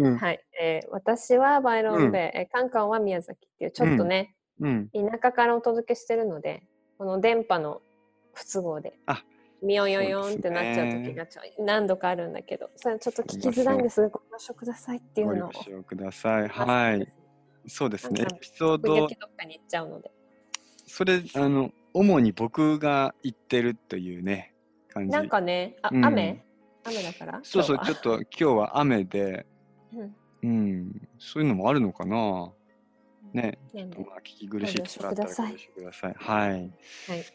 [0.00, 0.18] うん。
[0.18, 4.88] はい、えー私はバイロンベイ、えーカンカンは宮崎っていうちょっとね、うん。
[4.88, 6.64] 田舎からお届けしてるので
[6.98, 7.80] この電波の
[8.34, 9.22] 不都合であ
[9.62, 16.48] ミヨンヨンヨンってなっちゃう時がちょい何度かあるんだけどそれちょっと聞きづらいんですがご了承くださいっていごうのを了承ください。
[16.48, 17.12] はい。
[17.68, 18.22] そうですね。
[18.22, 18.94] エピソード。
[18.94, 20.10] 時々、どっかに行っちゃうので。
[20.86, 24.54] それ、あの、主に僕が言ってるというね、
[24.88, 25.12] 感じ。
[25.12, 26.04] なんかねあ、うん。
[26.04, 26.44] 雨？
[26.84, 27.40] 雨だから？
[27.42, 29.46] そうそう、ちょっと今日は雨で、
[29.94, 30.16] はうん。
[30.42, 32.52] うん、そういうのもあるのかな？
[33.32, 33.80] ね、ま
[34.16, 36.14] あ、聞き苦しいところあったらご了承ください。
[36.16, 36.50] はい。
[37.08, 37.26] はい。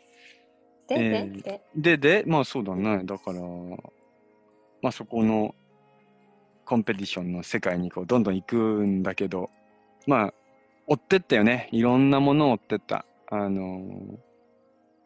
[0.88, 3.02] で、えで、ーで、で、で、まあそうだね。
[3.04, 3.42] だから、
[4.82, 5.54] まあそこの
[6.66, 9.50] コンペティションの世界にこうどんどん行くんだけど、
[10.08, 10.34] まあ、
[10.88, 11.70] 追ってったよね。
[11.72, 13.06] いろんなものを追ってった。
[13.30, 14.32] あのー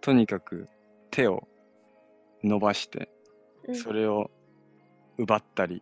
[0.06, 0.70] とにかく
[1.10, 1.48] 手を
[2.44, 3.10] 伸ばして、
[3.68, 3.76] うん。
[3.76, 4.30] それを
[5.18, 5.82] 奪ったり、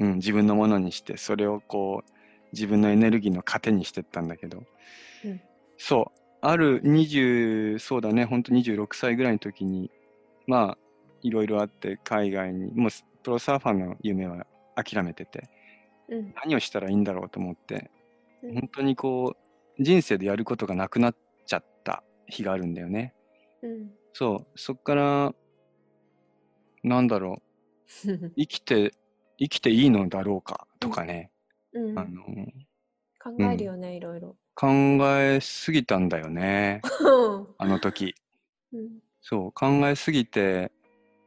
[0.00, 2.12] うん、自分のものにして、それをこう、
[2.52, 4.64] 自分のエネルギーの糧にしてったんだけど、
[5.24, 5.40] うん。
[5.78, 9.88] そう、ある20、そうだね、ほんと26歳ぐらいの時に、
[10.48, 10.78] まあ、
[11.22, 15.48] いろいろあって、海外に、もうスプロサーファーの夢は諦めてて、
[16.08, 16.34] うん。
[16.42, 17.99] 何をしたらいいんだろうと思って、うん
[18.42, 19.36] 本当にこ
[19.78, 23.14] う、人生でやることがなくなっちゃった日があるんだよね。
[23.62, 23.90] うん。
[24.12, 25.34] そう、そっから、
[26.82, 27.42] なんだろ
[28.06, 28.92] う、 生きて、
[29.38, 31.30] 生きていいのだろうかとかね、
[31.72, 31.98] うん。
[31.98, 32.24] あの、
[33.22, 34.36] 考えるよね、いろいろ。
[34.54, 34.68] 考
[35.18, 36.82] えすぎたんだよね、
[37.58, 38.14] あの時。
[38.72, 39.00] うん。
[39.22, 40.72] そう、考えすぎて、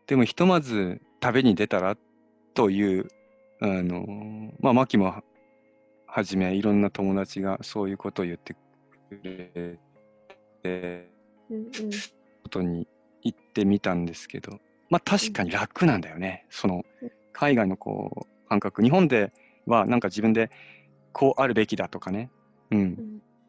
[0.08, 1.98] でもひとまず旅に出たら
[2.54, 3.08] という、
[3.62, 4.06] あの、
[4.60, 5.24] まあ、マキも
[6.14, 8.60] ははじめ、いろんな友達がそういうことを言ってく
[9.24, 9.80] れ
[10.62, 11.10] て、
[11.50, 11.72] うんうん
[12.44, 12.88] ことに
[13.24, 14.60] 行ってみたんですけど、
[14.92, 16.46] まあ確かに楽なんだよね。
[16.52, 18.84] そのうん海外のこう感覚。
[18.84, 19.34] 日本で
[19.66, 20.52] はなんか自分で
[21.14, 22.30] こうあるべきだとかね。
[22.70, 22.80] うん。
[22.80, 22.98] うん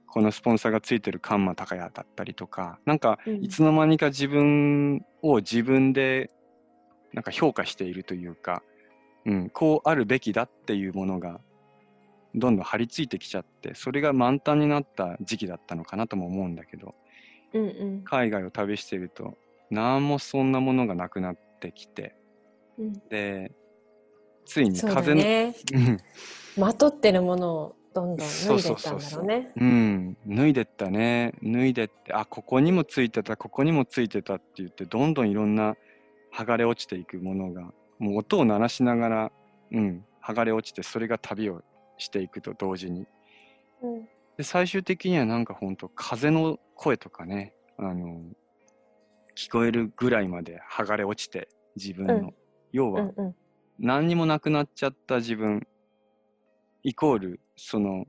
[0.06, 6.30] このスポンサーがついてるカンマ高屋だったりとか、なんかうんいつの間にか自分を自分で
[7.12, 8.62] なんか評価しているというか、
[9.26, 11.40] うん、こうあるべきだっていうものが
[12.34, 16.94] どんどん張り付いてきちゃって、それが満タンになった時期だったのかなとも思うんだけど、
[17.54, 17.66] うんう
[18.00, 18.02] ん。
[18.04, 19.38] 海外を旅していると
[19.70, 22.16] 何もそんなものがなくなってきて
[22.78, 22.92] うん。
[23.08, 23.52] で
[24.44, 25.54] ついに風のね。
[25.72, 25.98] うん。
[26.58, 29.52] まとってるものをどんどん脱いでそうったんそうそうそうだろうね。
[29.56, 31.32] うん、脱いでったね。
[31.42, 35.76] 脱いでってあここにもついてたここにもついてたって言ってどんどんいろんな
[36.34, 39.32] 剥がれ落ちていくものがもう音を鳴らしながら、
[39.72, 41.62] うん、剥がれ落ちてそれが旅を
[41.98, 43.06] していくと同時に。
[43.82, 44.08] うん。
[44.36, 48.20] で最終的にはなんかほんと風の声とかねあの
[49.36, 52.34] 聞こえるぐらいまで剥がれ落ちて自分の、うん。
[52.72, 53.34] 要はうんうん。
[53.78, 55.66] 何にもなくなっちゃった自分
[56.82, 58.06] イコールその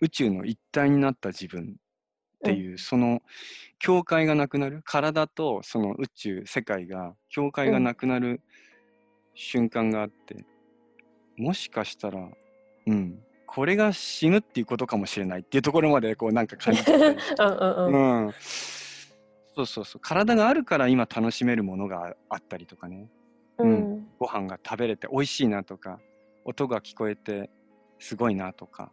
[0.00, 1.76] 宇宙の一体になった自分
[2.40, 3.20] っていう、その
[3.78, 4.80] 境界がなくなる。
[4.84, 8.40] 体とその宇宙世界が境界がなくなる
[9.34, 10.46] 瞬間があって、
[11.36, 12.30] もしかしたら
[12.90, 13.22] うん。
[13.46, 18.26] これが死ぬっていうことかもしれないっていうところまでこうなんか感じて うんうんうん。
[18.26, 18.32] うん、
[19.56, 20.00] そうそうそう。
[20.00, 23.08] 体があるから今楽しめるものがあったりとかね。
[23.58, 24.08] うん。
[24.18, 26.00] ご飯が食べれて美味しいなとか
[26.44, 27.50] 音が聞こえて
[27.98, 28.92] すごいなとか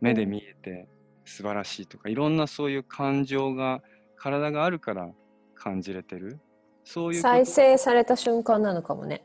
[0.00, 0.88] 目で見えて
[1.24, 3.82] 素晴らしいとか、いろんなそういう感情が
[4.16, 5.10] 体があるから
[5.54, 6.38] 感じれてる。
[6.84, 9.24] そういう再生された瞬間なのかもね。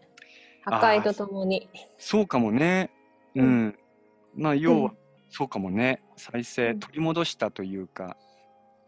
[0.64, 1.70] 破壊とともに。
[1.98, 2.90] そうかもね。
[3.36, 3.78] う、うん
[4.36, 4.98] まあ要はうん。
[5.30, 6.02] そうかもね。
[6.18, 6.80] 再生うん。
[6.80, 8.18] 取り戻したというか。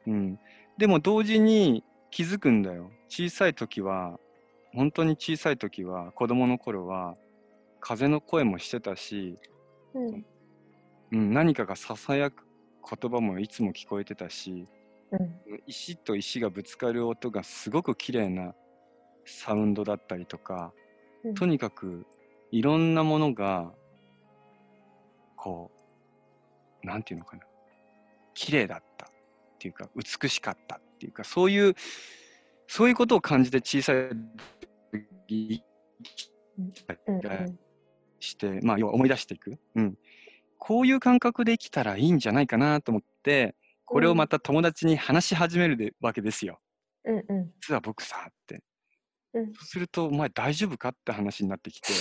[0.07, 0.39] うん。
[0.77, 2.91] でも同時に気づくんだよ。
[3.07, 4.19] 小さい時は
[4.73, 7.15] 本当に小さい時は子供の頃は
[7.79, 9.37] 風の声もしてたし、
[9.93, 10.25] うん。
[11.11, 12.43] うん、何かがささやく
[12.99, 14.67] 言葉もいつも聞こえてたし
[15.11, 15.61] うん。
[15.67, 18.53] 石と石がぶつかる音がすごく綺麗な
[19.25, 20.73] サウンドだったりとか、
[21.23, 21.33] うん。
[21.35, 22.05] とにかく
[22.51, 23.71] いろんなものが
[25.43, 25.69] こ
[26.83, 27.43] うなんていうのかな。
[28.33, 29.09] 綺麗だったっ
[29.59, 31.75] ていうか美しかったっていうかそういう
[32.65, 34.09] そういうことを感じて小さい
[35.27, 35.63] 時
[38.19, 39.97] して、まあ、要は思い出していく、うん、
[40.57, 43.53] こういう感覚で生きたらいいんじゃないかなと思って
[43.85, 46.59] これをまた友達に話し始めるでわけですよ。
[47.05, 47.51] うんうん。
[47.61, 48.63] 実は僕さって、
[49.33, 49.45] うん。
[49.47, 51.91] そうすると「お前大丈夫か?」って話になってきて。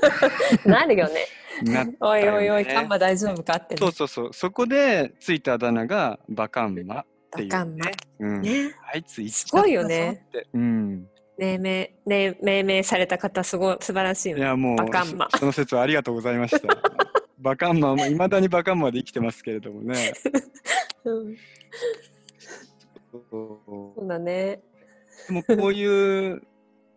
[0.68, 1.26] なるよね。
[1.62, 3.78] なったおいおいおい、カンマ大丈夫かってね。
[3.78, 4.32] そうそうそう。
[4.32, 7.86] そこでついたあだ名がバカンマっていう、ね、バカンマ。
[8.20, 8.42] うん。
[8.42, 8.74] ね。
[8.92, 10.26] あいつすごいよね。
[10.52, 11.06] うん、
[11.38, 14.42] 命名、ね、命名された方、すごい素晴らしいよね。
[14.42, 15.28] いやもうバカンマ。
[15.30, 16.68] そその説はありがとうございました。
[17.38, 20.12] バカンマもいまだにバカンマで生きてますけれどもね。
[21.04, 21.36] うん、
[23.30, 24.60] そうだね。
[25.28, 26.42] でもこういう、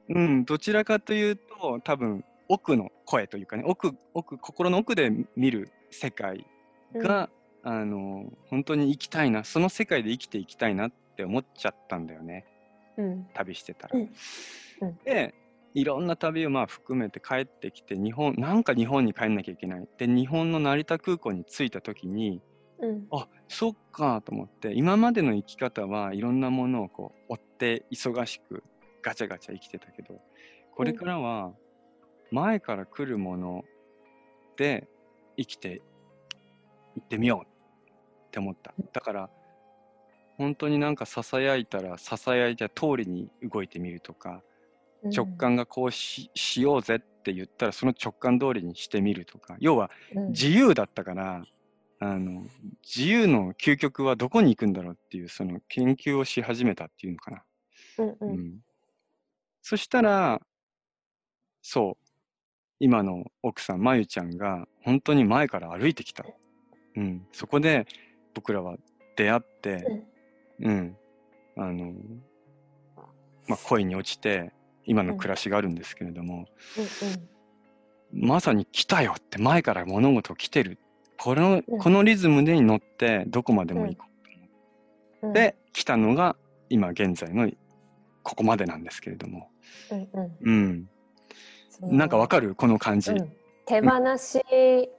[0.10, 6.46] うん、どちらかというと多分奥の声というかね奥奥心の奥で見る世界
[6.96, 7.30] が、
[7.64, 12.46] あの本当に生きたいなその世界で生きていきたいなって思っちゃったんだよね。
[12.98, 14.00] うん、旅してたら。
[14.00, 14.12] うん。
[14.82, 14.98] うん。
[15.04, 15.34] で
[15.74, 19.88] いろんな旅をまあ含めて帰ってきて日本なんか日本に帰んなきゃいけない。
[19.98, 22.42] で日本の成田空港に着いた時に
[22.80, 23.08] うん。
[23.12, 28.64] あそっかと思って今までの生き方はいろんなものをこう追って忙しく
[29.02, 30.20] ガチャガチャ生きてたけど
[30.76, 31.54] これからは
[32.32, 33.66] 前から来るもの
[34.58, 34.88] で
[35.38, 35.82] 生きて
[36.96, 39.30] いってみようって思っただから
[40.38, 44.42] 本当になんかささやいたらささやいた通りに動いてみるとか
[45.04, 45.28] うん直。
[45.38, 51.44] 感がこうししようぜって言ったらその直感通りにしてみるとか要はうん自由だったから、
[52.00, 52.44] あの
[52.84, 57.44] 自由の究極はどこに行くんだろうっていうその研究をし始めたっていうのかな。
[58.00, 58.18] うんう。
[58.22, 58.60] うんん
[59.62, 60.42] そしたら
[61.62, 62.07] そう
[62.80, 66.26] 今の奥さんまゆちゃんが本当に前から歩いてきた。
[66.96, 67.86] うん、そこで
[68.34, 68.76] 僕らは
[69.16, 70.04] 出会って、
[70.60, 70.96] うん。
[71.56, 71.94] あの
[73.48, 74.52] まあ、恋に落ちて
[74.86, 76.46] 今の暮らしがあるんですけれども、
[78.14, 80.78] まさに来たよって前から物事来てる。
[81.18, 81.80] このうん。
[81.80, 84.06] このリズムで乗ってどこまでも行こ
[85.24, 85.32] うん。
[85.32, 86.36] う、で来たのが
[86.70, 87.50] 今現在の
[88.24, 89.50] ここまでなんですけれども、
[90.42, 90.90] うん
[91.82, 92.56] なんかわかる？
[92.56, 93.34] この感じ、うん。
[93.66, 94.42] 手放し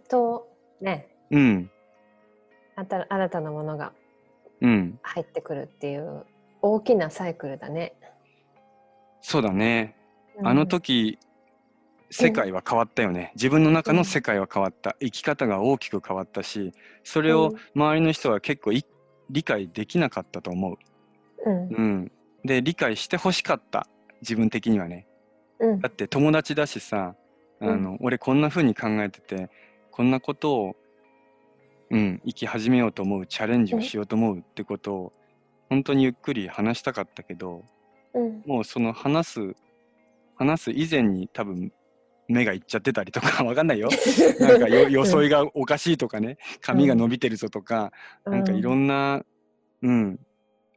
[0.09, 0.49] と
[0.81, 1.71] ね、うん。
[2.77, 3.93] あた新たなものが
[4.61, 6.25] うん、入ってくるっていう
[6.63, 7.95] 大きなサイクルだね。
[9.21, 9.95] そうだね、
[10.43, 11.19] あの時
[12.11, 13.31] 世界は変わったよね。
[13.37, 14.97] 自分の中の世界は変わった。
[15.01, 16.73] 生き方が大きく変わったし
[17.05, 18.85] それを周りの人は結構い
[19.31, 20.77] 理解できなかったと思う。
[21.47, 21.69] うん。
[21.69, 22.13] うん、
[22.45, 23.87] で理解してほしかった。
[24.23, 25.07] 自分的にはね
[25.61, 25.81] うん。
[25.81, 27.15] だって友達だしさ
[27.61, 29.51] あの、俺こんな風に考えてて
[29.91, 30.77] こんなことを、
[31.91, 35.13] うん、生き始めようと思うチャレンジをしようと思うってことを
[35.69, 37.65] 本当にゆっくり話したかったけど
[38.15, 38.43] うん。
[38.47, 39.55] もうその話す
[40.37, 41.73] 話す以前に多分
[42.29, 43.89] 目がいっちゃってたりとか わかんないよ。
[44.39, 47.93] なんかよ装いがおかしいとかね髪が伸びてるぞとか、
[48.25, 49.25] なんかいろんな、
[49.83, 50.21] うん、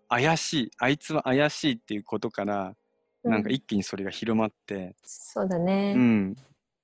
[0.10, 2.76] 怪しい、あいつは怪しいっていうことから、
[3.24, 5.94] なんかう一気にそれが広まって、そうだね。
[5.96, 6.36] うん、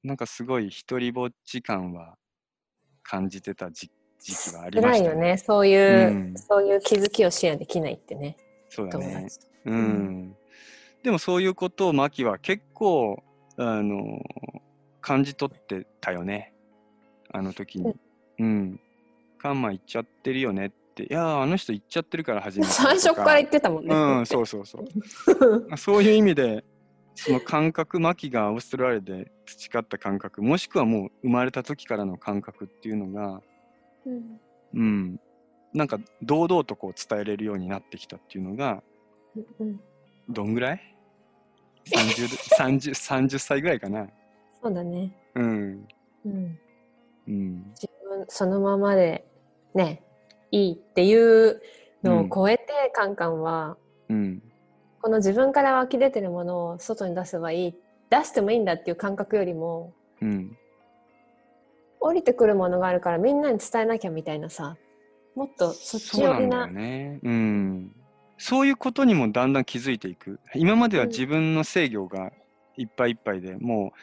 [0.03, 2.17] なんかすごい一人ぼっち感は
[3.03, 5.37] 感じてた時時期はありましたよね。
[5.37, 8.37] そういう、うんそういう気づきをシェアできないってね。
[8.69, 9.23] 友そうだね。
[9.23, 9.47] 達と。
[9.65, 10.35] うん。
[11.03, 13.23] でもそういうことをマキは結構、
[13.57, 14.21] あの、
[15.01, 16.53] 感じ取ってたよね。
[17.31, 17.95] あの時に。
[18.39, 18.79] うん。
[19.37, 20.86] カンマ行っちゃってるよねって。
[21.03, 23.95] いやー、あの人行っちゃってるから始めたと 最初から言ってたもんね。
[23.95, 25.65] うん、そうそうそう。
[25.67, 26.63] まあそういう意味で、
[27.15, 33.41] その感覚、マキがオーストラリアで培った感覚、もしくはもう生まれた時からの感覚っていうのが、
[34.05, 34.39] うん
[34.73, 35.19] うん、
[35.73, 38.83] なんか堂々とこう伝えれるようになってきたっていうのが、
[39.59, 39.79] うん
[40.29, 40.95] どんぐらい
[41.85, 44.07] ?30, 30, 30歳ぐらいかな。
[44.61, 45.11] そうだね。
[45.35, 45.87] うん。
[46.25, 46.59] うん
[47.27, 47.65] うん。
[47.69, 49.25] 自分そのままで
[49.73, 50.03] ね
[50.51, 51.61] いいっていう
[52.03, 53.77] のを超えて、カンカンは
[54.09, 54.41] うん。
[55.01, 57.75] この自分から湧き出てるものを外に出せばいい
[58.09, 60.57] 出してもいいんだっていう感覚よりもうん。
[61.99, 64.77] 降りてくるものがあるからみんなに伝えなきゃみたいなさ
[65.35, 67.19] もっとそっち寄りなよね。
[67.21, 67.95] うん。
[68.37, 70.39] そういうことにもだんだん気づいていく。
[70.55, 72.31] 今まではうん自分の制御が
[72.75, 73.93] いっぱいいっぱいで、も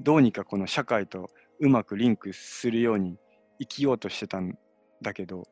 [0.00, 3.16] うどうにかこの社会とうまくリンクするように
[3.60, 4.56] 生きようとしてたん
[5.02, 5.44] だけど、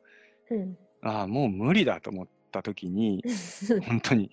[0.53, 0.77] うん。
[1.01, 3.23] ああ、もう無理だと思った時に、
[3.87, 4.31] 本当に、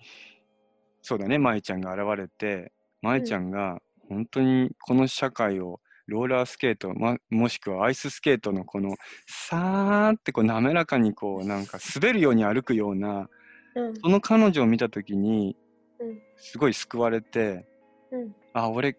[1.01, 8.95] そうだね、舞ちゃんが現れて、舞ちゃんが本当にこの社会をローラースケート、ま、もしくはアイススケートのこの
[9.27, 13.29] さーってこう滑らかにこうなんか滑るように歩くような、
[13.75, 13.95] うん。
[13.95, 15.55] その彼女を見た時に
[15.99, 16.21] うん。
[16.35, 17.65] すごい救われて、
[18.11, 18.35] うん。
[18.53, 18.97] あ、俺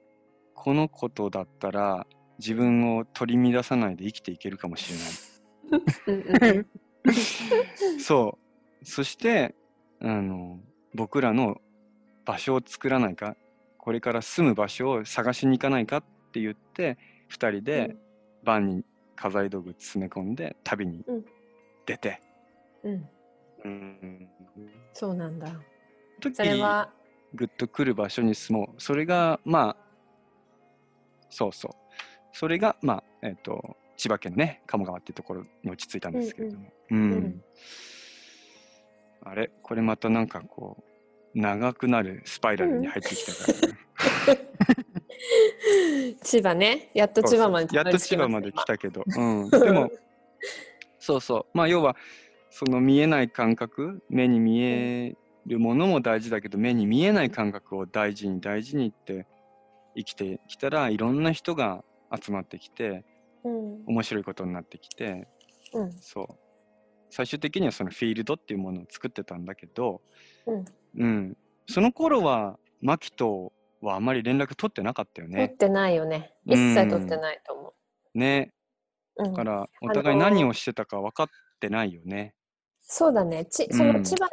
[0.55, 2.07] このことだったら
[2.39, 6.67] 自分を取り乱さないで生きていけるかもしれない。
[7.05, 8.39] うんそ
[8.81, 8.85] う。
[8.85, 9.55] そして、
[10.01, 10.59] あの、
[10.95, 11.61] 僕らの
[12.25, 13.37] 場所を作らないか、
[13.79, 16.99] これから住む場所を探しに行かないかって言って、
[17.29, 17.97] 二人で
[18.45, 18.85] バンに
[19.17, 21.25] 家財道具詰め込んで旅にうん
[21.87, 22.21] 出て。
[22.85, 23.09] うん
[23.65, 24.71] うんうん。
[24.93, 25.53] そうなんだ
[26.21, 26.93] 時それは
[27.35, 28.81] ぐっと来る場所に住もう。
[28.81, 29.77] それが、まあ、
[31.31, 31.73] そうそう。
[32.33, 36.73] それが、まあ、えっ、と、千葉県のね、鴨川っていうところに落ち着いたんですけれども。
[36.91, 37.45] うん、うん。
[39.25, 40.79] あれこれまたなんかこ
[41.35, 43.53] う、長くなるスパイラルに入ってきたか
[44.33, 44.39] ら、
[46.23, 46.91] 千葉ね。
[46.95, 47.85] やっと千葉までそうそう。
[47.85, 49.91] やっと千葉まで来たけど、うん、でも、
[50.99, 51.57] そうそう。
[51.57, 51.97] まあ、要は、
[52.51, 55.17] その見えない感覚、目に見え
[55.47, 59.27] るものも大事だけど、目に見えない感覚を大事に大事にって
[59.97, 61.83] 生きてきたら、いろんな人が
[62.15, 63.05] 集まってきて、うん
[63.45, 65.29] 面白いことになってきて、
[65.73, 66.27] うんそう。
[67.11, 70.01] 最終的にはそのフィールドっていうものを作ってたんだけど、
[70.47, 70.65] うん
[70.99, 71.37] うん、
[71.69, 75.49] その頃はマキとはあまり連絡取ってなかったよね。
[75.49, 76.33] 取ってないよね。
[76.47, 77.75] 一切取ってないと思
[78.15, 78.51] ね。
[78.51, 78.55] う。
[78.57, 78.63] うん
[79.17, 81.27] だからお互い何をしてたか分かっ
[81.61, 82.35] てないよね。
[82.81, 83.45] そうだね。
[83.45, 84.29] ちうんその千葉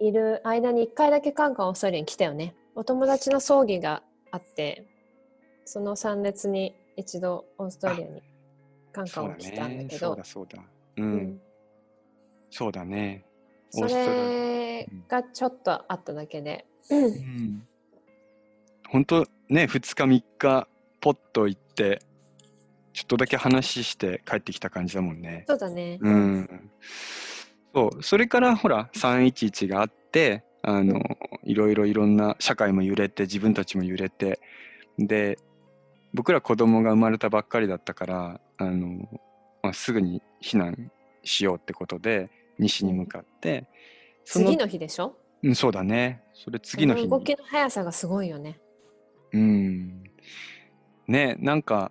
[0.00, 2.54] にいる間に1回だけカンカンオーストラリアに来たよね。
[2.76, 4.86] お友達の葬儀があって、
[5.64, 8.22] その参列に一度オーストラリアに
[8.92, 9.86] カンカそうだンを来たんだね。
[9.88, 10.62] けどそうだ、そうだ。
[10.96, 11.02] う。
[11.02, 11.40] うんん
[12.50, 13.24] そうだね。
[13.74, 16.66] オそれがちょっとあっただけで。
[16.90, 17.68] うん。
[18.88, 20.68] 本当ね、2日3日
[21.00, 22.00] ポッと行って、
[22.92, 25.44] ちょっとだけ話して帰ってきた感じだもんね。
[25.46, 25.98] そうだね。
[26.00, 26.70] うん。
[27.72, 31.00] そう、それからほら、311があって、あの、
[31.44, 34.40] いろいろいろんな社会も揺れて、自分たちも揺れて、
[34.98, 35.38] で、
[36.12, 39.08] 僕ら子供が生まれたばっかりだったから、あの、
[39.62, 40.90] まあ、すぐに避難
[41.22, 43.66] しようってことで、西に向かって、
[44.24, 45.16] 次の日でしょ？
[45.42, 46.22] うん、そうだね。
[46.34, 47.08] それ次の日に。
[47.08, 48.60] そ動きの速さがすごいよね。
[49.32, 50.04] うん。
[51.06, 51.90] ね、なんか、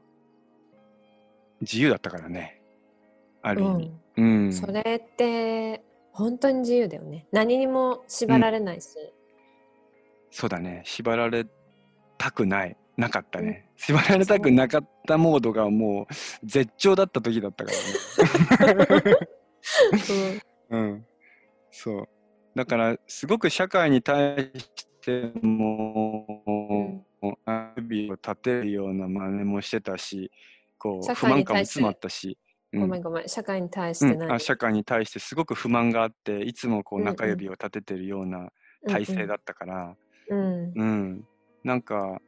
[1.61, 2.61] 自由だったからね。
[3.41, 3.91] ある意味。
[4.17, 4.53] うん。
[4.53, 7.26] それって本当に自由だよね。
[7.32, 8.89] 何にも縛られないし。
[10.32, 10.84] そうだね。
[10.86, 11.45] 縛られ
[12.17, 12.78] たくない。
[12.99, 13.65] なかったね。
[13.77, 16.13] 縛られたくなかったモードがもう
[16.45, 17.71] 絶頂だった時だったか
[18.65, 20.41] らね。
[20.69, 21.05] うん。
[21.71, 22.09] そう。
[22.55, 27.05] だから、すごく社会に対しても、
[27.45, 30.29] アビを立てるような真似もしてたし、
[30.77, 32.37] こう、社不満感も詰まったし。
[32.73, 33.27] うんごめんごめん。
[33.27, 38.51] 社会に対してうん、何、あ社会に対してすごく不満があっていつもこううんうん中指を立ててるような
[38.87, 39.95] 体勢だったから、
[40.29, 41.27] うんうん
[41.63, 42.21] なんか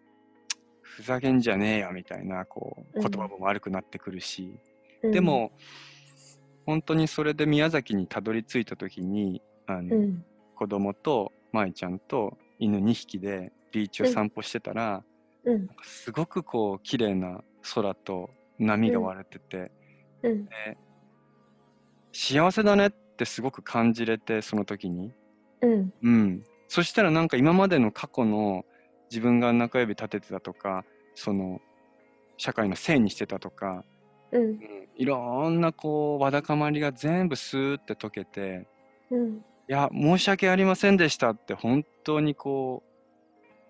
[0.91, 3.09] ふざけんじゃねえよみたいなこううん。
[3.09, 4.59] 言葉も悪くなってくるし、
[5.03, 5.51] うん、でも
[6.65, 10.25] 本当にそれで宮崎にたどり着いた時にあの、うん、
[10.55, 15.03] 子供と舞ちゃんと犬2匹でビーチを散歩してたら、
[15.45, 17.41] うん、すごくこう綺麗な
[17.73, 18.29] 空と
[18.59, 19.71] 波が割れてて、
[20.23, 20.47] うん、
[22.11, 25.13] 幸せだねってすごく感じれてその時に。
[25.61, 26.43] うん、うん。
[26.67, 28.65] そしたらなんか今までの過去の
[29.11, 30.85] 自分が中指立ててたとか、
[31.15, 31.59] その
[32.37, 33.83] 社会のせいにしてたとか、
[34.31, 34.41] うん。
[34.41, 34.59] う、ん、
[34.95, 38.67] いろんなこうわだかまりが全部スーって溶けて、
[39.11, 42.91] うん、いや、申し訳ありませんでしたって本当にこう、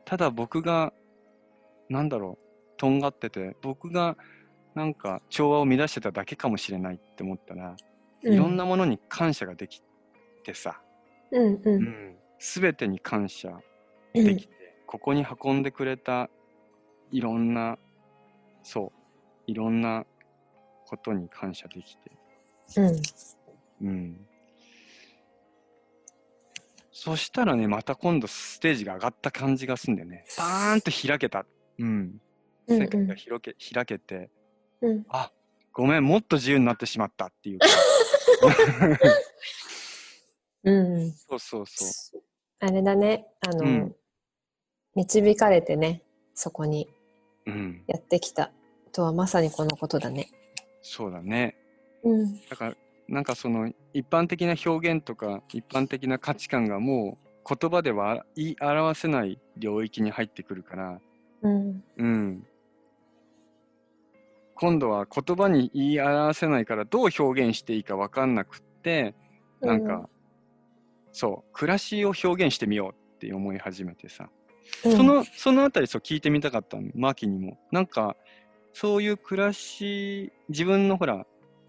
[0.06, 0.94] ただ僕が、
[1.90, 4.16] なんだろう、とんがってて、僕が
[4.76, 7.76] なんか調和を乱してただけかもしれないって思ったら、
[8.24, 9.82] いろんなものに感謝ができ
[10.44, 10.80] てさ、
[11.32, 11.84] うん、う、うん。
[11.84, 13.50] ん、全てに感謝
[14.14, 14.61] できて、
[14.92, 16.30] ここに運んでくれた
[17.14, 17.80] いろんな、
[18.62, 18.92] そ
[19.48, 20.06] う、いろんな
[20.86, 22.12] ことに感謝できて、
[22.76, 22.82] う
[23.86, 24.28] ん、うん。
[26.92, 30.26] そしたらね、また今度ステージが上がった感じがすんだよね。
[30.38, 31.46] バーンと開けた。
[31.80, 32.20] うん。
[32.68, 34.30] うん世界が広け開けて、
[34.82, 35.32] うん、あ、
[35.72, 37.68] ごめん、もっと自由になってしまったっていうか。
[40.64, 41.12] うん。
[41.12, 41.86] そうそうそ
[42.18, 42.22] う。
[42.60, 43.96] あれだね、あの、うん
[44.96, 46.88] 導かれてね、そこに
[47.46, 47.84] うん。
[47.88, 48.52] やってきた
[48.92, 50.30] とはまさにこのことだね。
[50.82, 51.56] そうだね。
[52.04, 52.76] うん、だから、
[53.08, 61.02] なんかその一般的な表現とか一般的な価値観がもう言葉では言い表せない領域に入ってくるから、
[61.42, 62.48] うん、うん。
[64.56, 69.16] 今度は言葉に言い表せないからどう表現していいか分かんなくって、
[69.60, 70.08] なんか、
[71.12, 74.30] そう、暮らしを表現してみようって思い始めてさ。
[74.86, 77.58] うん、その、そのあたりそう聞いてみたかったの、マーキーにも。
[77.72, 78.16] なんか、
[78.74, 81.26] そういう暮らし、自分のほら、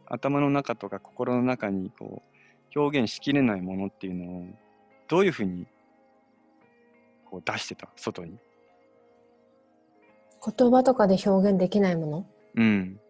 [0.07, 2.22] 頭の中とか心の中にこ
[2.74, 4.47] う、表現しきれないものっていうのを、
[5.09, 5.66] どういうふうに、
[7.24, 8.38] こう出してた、外に。
[10.57, 12.26] 言葉とかで表現できないもの、
[12.57, 13.01] うん。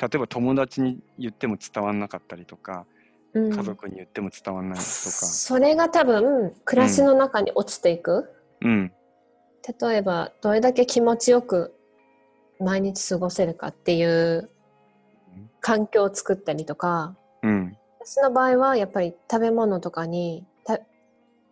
[0.00, 2.86] 例えば友達に言っても伝わんなかったりとか、
[3.32, 4.84] うん、家族に言っても伝わんないとか。
[4.84, 8.92] それが多分暮らしの中に落ちていく、うん。
[9.80, 11.74] 例えばどれだけ気持ちよく
[12.60, 14.50] 毎日過ごせるかっていう
[15.60, 17.76] 環境を作ったりとかうん。
[18.00, 20.78] 私の場合はやっぱり食べ物とかにた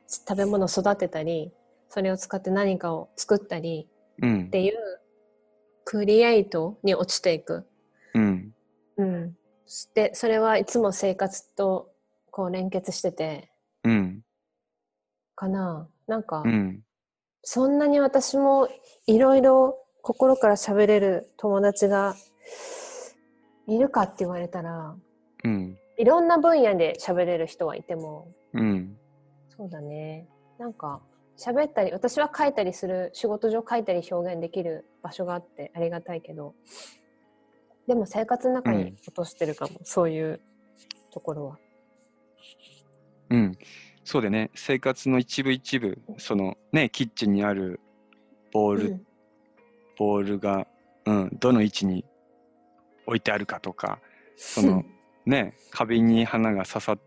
[0.07, 1.51] 食べ物を育てたり
[1.89, 3.89] それを使って何かを作ったり
[4.21, 4.51] うんっ。
[4.51, 4.75] ていう
[5.85, 7.67] クリエイトに落ちていく。
[8.15, 8.55] うん。
[8.99, 9.37] うん、
[9.95, 11.91] でそれはいつも生活と
[12.31, 13.51] こう連結してて
[13.85, 14.21] うん。
[15.35, 16.83] かななんか、うん。
[17.43, 18.69] そんなに私も
[19.07, 22.15] いろいろ心から喋れる友達が
[23.67, 24.97] いるかって言われたら
[25.45, 25.79] うん。
[25.99, 28.97] いろんな分野で喋れる人はいても、うん。
[29.57, 30.27] そうだね。
[30.59, 31.01] なんか、
[31.37, 36.55] 喋ったり、私は書いたりする、仕事上書いたり表現できる場所があってありがたいけど、
[37.87, 40.41] でも生活の中に落としてるかも、そういう
[41.13, 41.59] ところは。
[43.31, 43.59] うん。
[44.05, 47.81] そうでね、生活の一部一部、そのね、キッチンにある
[48.53, 49.07] ボール、うん。
[49.97, 50.67] ボールが、
[51.05, 52.05] うん、どの位置に
[53.07, 54.01] 置いてあるかとか、
[54.37, 54.85] その
[55.27, 57.01] ね、壁に花が刺さっ、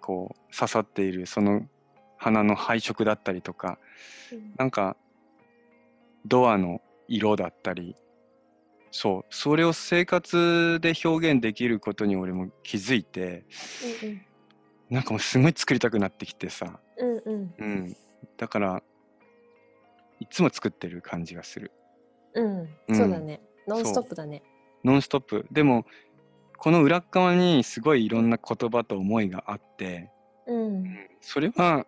[0.00, 1.62] こう、刺さっている、その
[2.16, 3.78] 花の配色だったりとか、
[4.32, 4.54] うん。
[4.56, 4.96] なんか、
[6.26, 7.96] ドアの色だったり、
[8.90, 13.44] そう、それを生活で表現できることに俺も気づいて、
[14.92, 17.96] なんかもうすごい作りたくなってきてさ、うんうんうん。
[18.36, 18.82] だから、
[20.20, 21.72] いつも作ってる感じがする。
[22.34, 23.40] うん、ううんん、そうだね。
[23.66, 24.42] ノンストップだね。
[24.84, 25.46] ノンストップ。
[25.50, 25.86] でも、
[26.58, 30.10] この裏っ側にすごいいろんな言葉と思いがあって、
[30.46, 30.84] うん。
[31.22, 31.86] それは、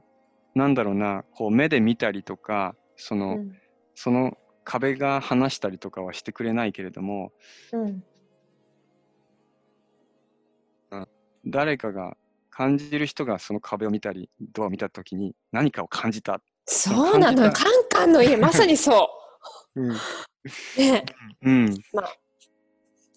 [0.54, 3.52] なんだろうな、こう目で見たりとか、その、うん
[3.98, 7.32] その壁が話したりとかはしてくれないけれども、
[7.72, 8.04] うん
[11.46, 12.16] 誰かが
[12.56, 16.40] 感じる人がその壁を見たり、ドアを見たときに何かを感じた。
[16.64, 19.10] そうなのカンカンの家、 まさにそ
[19.74, 19.90] うん。
[19.90, 19.94] う。
[20.78, 21.04] ね
[21.42, 22.08] うん、今、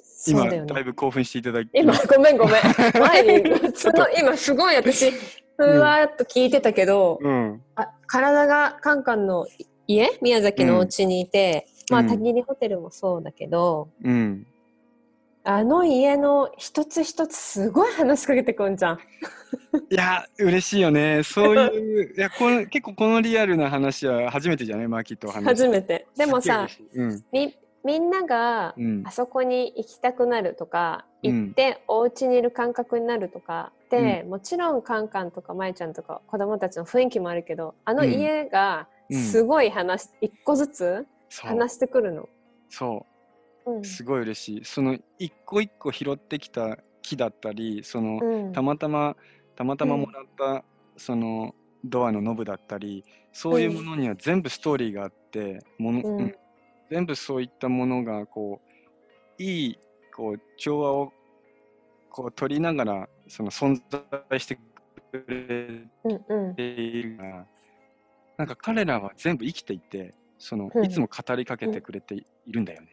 [0.02, 0.74] そうだよね。
[0.74, 2.54] だいぶ興奮していただき今、ごめんごめん。
[3.00, 5.10] 前に、その、今すごい私、
[5.56, 7.64] ふわーっと聞いてたけど、うん。
[7.76, 9.48] あ体がカンカンの
[9.88, 14.46] 家宮崎のお家にいて、まあ、うんたぎりホテルもそうだけど、うん。
[15.44, 19.00] あの家の一つ一つすごい話しかけてくんじゃん。
[19.90, 21.24] いや、嬉しいよね。
[21.24, 24.88] そういう、いや、この結構このリアルな話は初めてじゃない？
[24.88, 25.64] マキと話す。
[25.66, 26.08] 初めて。
[26.18, 28.84] でもさ、すっげえ嬉しいみ、みんながうん。
[28.84, 29.12] うんあ。
[29.12, 41.06] そこに行きたくなるとか、うん行ってお家にいる感覚になるとかって、もちろんカンカンとかまいちゃんとか子供たちの雰囲気もあるけど、あのうん家がうんすごい話、一個ずつ。
[41.42, 42.28] 話してくるの。
[42.70, 42.96] そうう。
[42.98, 43.02] ん。
[43.84, 44.66] すごい嬉しい。
[44.66, 48.54] その一個一個拾ってきた木だったり、その、うん。
[48.54, 49.16] たまたま、
[49.56, 50.66] たまたまもらった、
[50.98, 56.22] その、ドアのノブだったり、そういうものには全部ストーリーがあって、もの、うん。
[56.22, 56.36] うん。
[56.90, 58.62] 全部そういったものが、こ
[59.40, 59.80] う、いい、
[60.16, 61.14] こう、調和を、
[62.10, 63.80] こう、取りながら、その存
[64.30, 64.62] 在してく
[65.28, 66.56] れうんうん。
[66.58, 67.48] ているが、
[68.38, 70.86] なんか彼らは全部生きていて、その、うん。
[70.86, 72.90] いつも語りかけてくれているんだよね。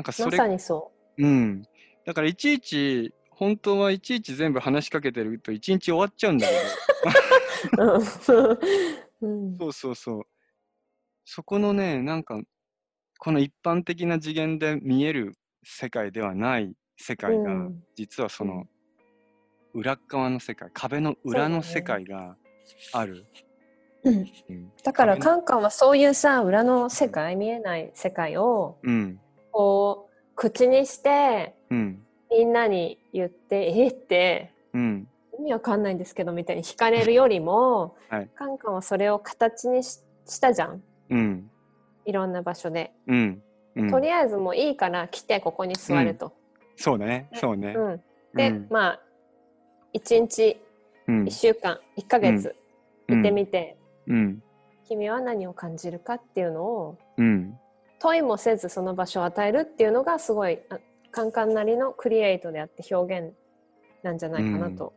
[0.00, 1.26] なんかそまれさにそう。
[1.26, 1.62] ん。
[2.06, 8.60] だからいちいち、本当はいちいち全部話しかけてると一日終わっちゃうんだけど、う。
[9.20, 9.58] うん。
[9.58, 10.22] そうそうそう。
[11.26, 12.40] そこのね、なんか、
[13.18, 15.34] この一般的な次元で見える
[15.64, 17.84] 世界ではない世界が、うん。
[17.94, 18.64] 実はその
[19.74, 22.36] 裏っ側の世界、壁の裏の世界が
[22.94, 23.26] ある。
[24.04, 24.14] うん。
[24.48, 24.72] うん。
[24.82, 29.20] だからカンカンはそういうさ裏の世界見えない世界をうん、
[29.52, 38.30] こう口にしてうん、みんなに言ってえーってうん、意味わかんないんですけどみたいに惹かれるよりも、はい。
[38.34, 40.82] カンカンはそれを形にししたじゃん。
[41.10, 41.50] うん、
[42.04, 43.42] いろんな場所で、うん。
[43.74, 43.90] うん。
[43.90, 46.32] とりあえずもういいから来てここに座ると、
[46.76, 47.74] そうだね、そうね。
[47.76, 48.00] うん。
[48.34, 48.66] で、うん。
[48.70, 49.00] まあ
[49.94, 50.60] 1日
[51.08, 51.24] うん。
[51.24, 52.54] 1週間1ヶ月
[53.08, 53.20] うん。
[53.20, 53.76] いてみて、
[54.06, 54.42] うん、
[54.86, 57.58] 君は何を感じるかっていうのをうん、
[58.00, 60.78] 問いもせずその場所を与えるっていうのがすごいあ
[61.12, 63.34] カンカンなりのクリエイトであって表現
[64.02, 64.94] なんじゃないかなと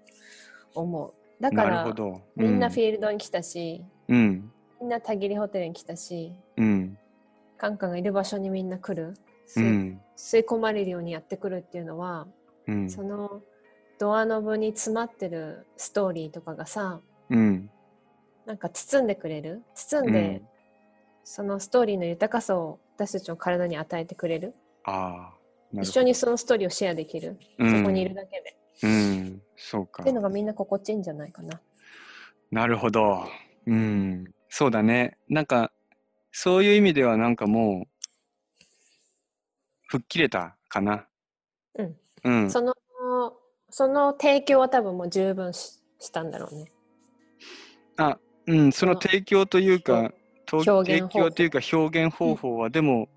[0.74, 2.22] 思う、だかなるらほど。
[2.36, 6.98] みんなフィィールドに来たし、うん、みんなたぎりホテルに来たしうん、
[7.58, 9.14] カンカンがいる場所にみんな来る。
[9.46, 12.28] 吸い,、込まれるようにやってくるっていうのは、
[12.68, 13.42] うん、その
[14.00, 17.70] ドアノブに詰まってるストーリーとかがさうん、
[18.46, 19.62] なんか包んでくれる？
[19.74, 20.42] 包んで、
[21.24, 25.34] そのストーリーの豊かさを私たちの体に与えてくれるあ
[25.74, 30.16] る一緒にそのストーリーをシェアできる、うんそこにいるだけでうん、そうかっていう。
[30.16, 31.62] のがみんな心地いいんじゃないかな。
[32.52, 33.24] なるほど。
[33.66, 35.18] うん、そうだね。
[35.30, 35.72] なんか、
[36.32, 38.64] そういう意味ではなんかもう、
[39.88, 41.08] 吹っ切れたかな。
[41.76, 41.96] うん。
[42.24, 42.52] うん。
[42.52, 42.74] その
[43.76, 46.72] その提供は多分もう十分ししたんだろうね。
[47.98, 50.16] あ、うん、その提供というか、と
[50.46, 53.10] 提表現方法供というか表現方法は、でも、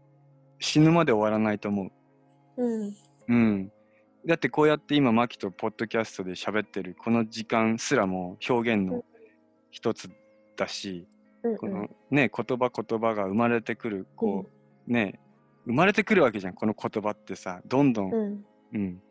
[0.58, 1.90] 死ぬまで終わらないと思
[2.56, 2.64] う。
[2.64, 2.96] うん。
[3.28, 3.72] うん。
[4.26, 9.04] だってこうやって今、マキとポッドキャストで喋ってるこの時間すらも表現の
[9.70, 10.10] 一つ
[10.56, 11.06] だし、
[11.42, 14.46] うんこのね、言葉言葉が生まれてくる、こ
[14.88, 15.20] う、ね、
[15.66, 18.44] 生まれてくるわけじゃん、この言葉ってさ、どんどん、うん。
[18.72, 19.02] うん。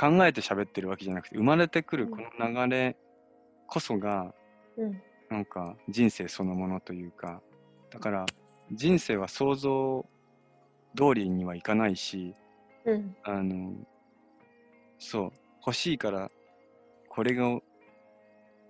[0.00, 2.96] 考えて喋ってるわけじゃなくて生まれてくるこの流れ
[3.66, 4.32] こそが
[4.78, 7.40] うんなんか人生そのものというか
[7.90, 8.26] だから
[8.72, 10.04] 人生は想像
[10.96, 12.34] 通りにはいかないし
[12.84, 13.16] うん。
[13.24, 13.72] あの
[14.98, 15.32] そう
[15.66, 16.30] 欲しいから
[17.08, 17.58] これが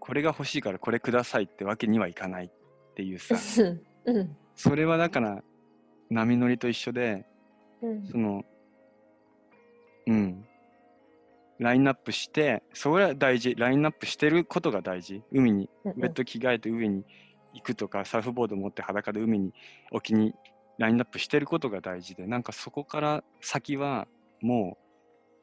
[0.01, 2.51] これが欲しいからこれくださいってわけにはいかないっ
[2.95, 3.37] ていうさ。
[4.07, 4.37] うん。
[4.57, 5.43] それはだから
[6.09, 7.27] 波乗りと一緒で
[7.83, 8.07] うん。
[8.07, 8.45] その
[10.07, 10.45] うん
[11.61, 13.55] ラインナップしてそれは大事。
[13.55, 15.23] ラインナップしてることが大事。
[15.31, 17.05] 海にうんベッド着替えて海に
[17.53, 19.53] 行くとかサーフボード持って裸で海に
[19.93, 20.35] 沖に
[20.79, 24.09] ラインナップしてることが大事でなんかそこから先は
[24.41, 24.79] も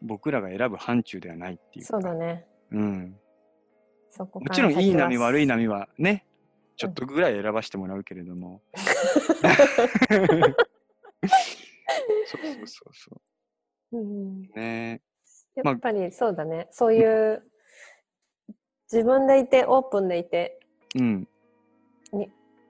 [0.01, 1.91] う僕らが選ぶ範疇ではないっていうか。
[1.93, 2.47] そうだね。
[2.71, 3.15] うん、
[4.19, 5.55] もちろんいい波悪いな。
[5.55, 6.25] 波はね
[6.77, 8.63] ちょっとぐらい選ばせてもらうけれども、
[12.25, 13.21] そうそうそうそ
[13.91, 13.97] う。
[13.97, 15.01] んうね
[15.63, 16.67] やっぱりそうだね。
[16.71, 17.43] そういう
[18.91, 20.59] 自分でいてオープンでいて
[20.95, 21.27] うん。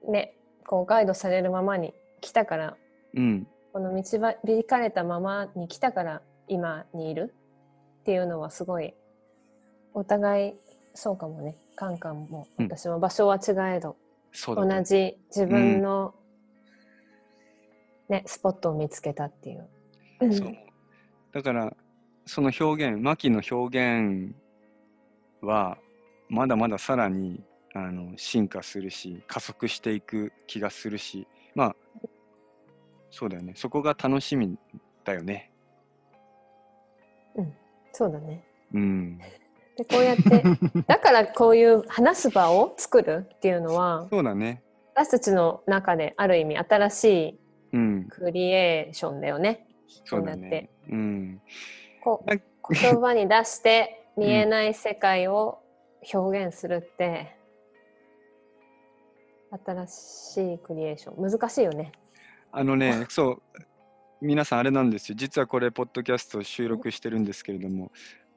[0.08, 0.34] ね
[0.66, 2.76] こうガイドされるままに来たから
[3.14, 3.46] うん。
[3.72, 4.18] この導
[4.64, 7.34] かれたままに来たから今にいる？
[8.00, 8.94] っていうのはすごい
[9.92, 10.54] お互い
[10.94, 11.56] そうかもね。
[11.76, 12.66] カンカンもうん。
[12.66, 13.96] 私も場所は違えど、
[14.32, 14.76] そうだね。
[14.76, 16.14] 同じ自分の、
[18.08, 19.68] ねスポットを見つけたっていう。
[20.20, 20.34] うん。
[20.34, 20.56] そう。
[21.32, 21.76] だから
[22.28, 24.34] その表現牧の表現
[25.40, 25.78] は
[26.28, 27.42] まだまださらに
[27.74, 31.76] あの進化するし加速していく気がするしまあ
[33.10, 33.54] そうだよね。
[33.56, 34.58] そこが楽しみ
[35.04, 35.50] だよね。
[37.92, 38.44] そうだね。
[38.74, 39.18] うん。
[39.76, 40.42] でこうやって
[40.86, 44.62] だからこういう話す場を作るっていうのはそうだね。
[44.94, 47.40] 私たちの中である意味新しい
[47.72, 48.04] うん。
[48.10, 49.66] クリエーションだよね。
[50.04, 50.50] そうだこうやって。
[50.50, 51.42] ねうん
[52.08, 52.24] こ
[52.70, 55.60] 言葉に出して 見えない世界を
[56.12, 57.36] 表現するって、
[59.64, 61.30] 新しいクリエーション。
[61.30, 61.92] 難しいよね。
[62.50, 63.42] あのね、そう、
[64.20, 65.14] 皆さんあれなんですよ。
[65.16, 67.92] 実はこれ、ポッドキャスト収録してるんですけれども、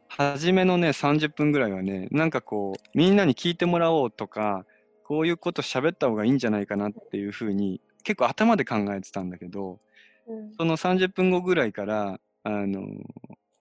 [0.08, 4.66] 初めのね、30分ぐらいはね、なんかこう、みんなに聞いてもらおうとか、
[5.06, 9.80] こういうこと喋った方がいいんじゃないかなっていうふうに、結構頭で考えてたんだけど、
[10.28, 10.54] うん。
[10.54, 12.82] その30分後ぐらいから、あの、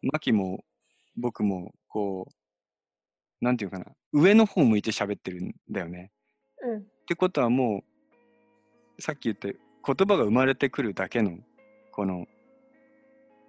[0.03, 0.65] マキも
[1.17, 6.11] 僕も、こう、なんていうかな、上の方向いて喋ってるんだよね。
[6.63, 6.79] うん。
[6.79, 7.83] ってことはも
[8.99, 11.39] うさっき言って言葉が生まれてくるだけの
[11.93, 12.27] この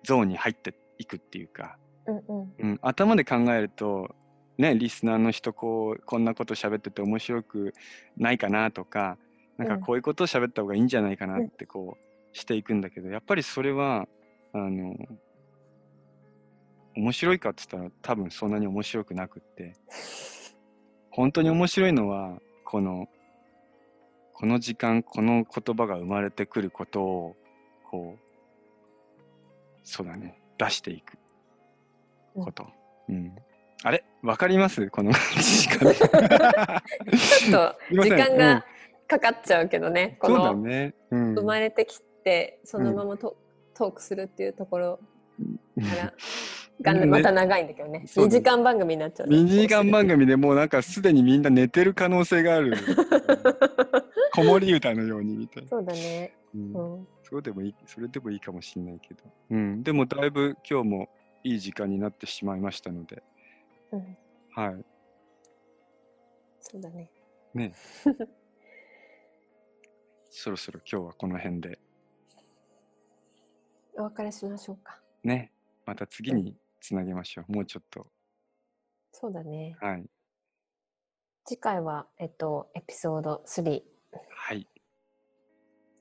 [0.04, 1.78] ゾーンに入っていくっていうか、
[2.08, 2.54] うんうん。
[2.58, 4.16] うん、頭で考えると
[4.58, 7.74] ねリスナーの人こうこんなこと喋ってて面白く
[8.18, 9.18] ないかなとか
[9.58, 9.82] なんかうん。
[9.82, 11.97] こういうことを喋った方がいいんじゃないかなってこ
[12.34, 14.08] うしていくんだけどやっぱりそれは
[14.54, 14.95] あの
[16.95, 19.73] 面白いかって言ったら多分そんなに面白くなくって。
[21.11, 23.07] 本当に面白いのはこの
[24.33, 27.35] この時間この言葉が生まれてくることを
[27.89, 28.21] こう
[29.83, 31.17] そうだね出していく
[32.33, 32.67] こと、
[33.09, 33.35] うん。
[33.83, 34.03] あれ？
[34.21, 34.89] わかります？
[34.89, 35.93] この時間。
[35.93, 38.65] ちょっと時間が
[39.07, 43.35] かかっちゃうけどね、うだのね、うん、生まれてきてそのままト,、
[43.73, 44.99] トークするっていうところ
[45.77, 46.13] から
[46.82, 48.03] がねまた長いんだけどね。
[48.05, 49.27] 2そうだね時間番組になっちゃう。
[49.27, 52.73] ね、2時間番組でもうなんかすでにみんな寝てる可能性がある。
[54.34, 56.61] 子守歌のようにみたいな、そうだね、うん。
[56.73, 61.09] うん、そうでもいいそれでもいいかもしれないけど、うん、でもだいぶ今日も
[61.43, 63.21] いい時間になってしまいましたので。
[63.91, 64.17] うん、
[64.55, 64.86] はい。
[66.59, 67.11] そうだね。
[67.53, 67.73] ね。
[70.29, 71.77] そろそろ今日はこの辺で。
[73.97, 75.01] お別れしましょうか。
[75.23, 75.51] ね。
[75.86, 77.51] また次につなげましょう。
[77.53, 78.07] もうちょっと。
[79.11, 79.77] そうだね。
[79.79, 80.05] はい。
[81.45, 83.82] 次回はえっとエピソード3
[84.29, 84.67] はい。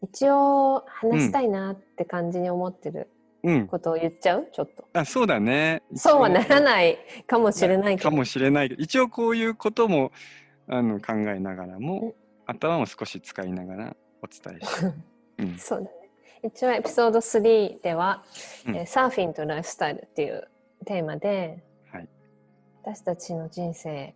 [0.03, 3.11] 一応話したいなって感じに思ってる
[3.43, 3.66] うん。
[3.68, 4.49] ことを言っちゃう？
[4.53, 4.89] ちょっと。
[4.93, 5.83] あそうだね。
[5.95, 8.11] そうはならいないかもしれないけど。
[8.11, 8.83] かもしれないけど。
[8.83, 10.12] 一応こういうことも
[10.68, 12.14] あの考えながらも
[12.47, 14.93] 頭も少し使いながらお伝えして、
[15.43, 15.91] うん、そうだね。
[16.43, 18.24] 一応エピソード3では、
[18.66, 18.76] うん。
[18.76, 20.49] えーサーフィンとライフスタイルっていう
[20.87, 21.62] テーマで、
[21.93, 22.09] はい。
[22.83, 24.14] 私たちの人生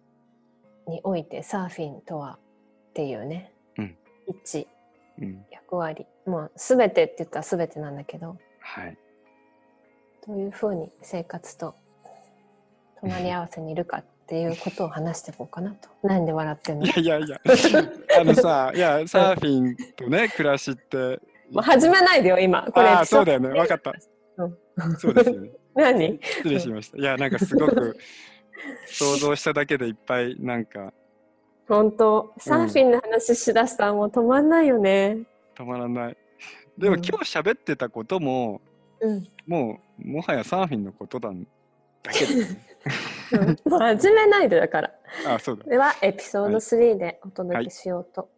[0.87, 2.39] においてサーフィンとは
[2.91, 3.97] っていうね、うん。
[4.27, 4.67] 一
[5.21, 6.07] うん、役割。
[6.27, 8.37] もう全てって言ったら全てなんだけど。
[8.61, 8.99] はい。
[10.27, 11.75] どういうふうに生活と
[13.01, 15.89] 隣り合わせにいるかっていうことを話していこうかなと。
[16.03, 16.87] なんで笑ってんの？
[16.87, 17.41] いやいやいや。
[18.21, 21.21] あのさいやサーフィンとね暮らしって。
[21.53, 22.63] もう始めないでよ今。
[22.73, 22.89] これ。
[22.89, 23.51] ああそうだよね。
[23.51, 23.93] 分かった。
[24.39, 24.59] うん
[24.99, 26.21] そうですよね 何？
[26.23, 26.99] 失礼しました。
[26.99, 27.97] いや、なんかすごく
[28.87, 30.93] 想像しただけでいっぱいなんか
[31.69, 32.33] 本当？
[32.39, 35.19] サーフィンの話しだしたらもう止まんないよね。
[35.55, 36.17] たまらない。
[36.79, 38.61] でもうん今日喋ってたことも、
[39.01, 39.29] うん。
[39.47, 41.45] もうもはやサーフィンのことなん
[42.03, 42.47] だけど、ね、
[43.67, 44.95] うんもう始めないでだから。
[45.27, 45.65] あ、そうだ。
[45.65, 48.29] では、エピソードはい3でお届けしようと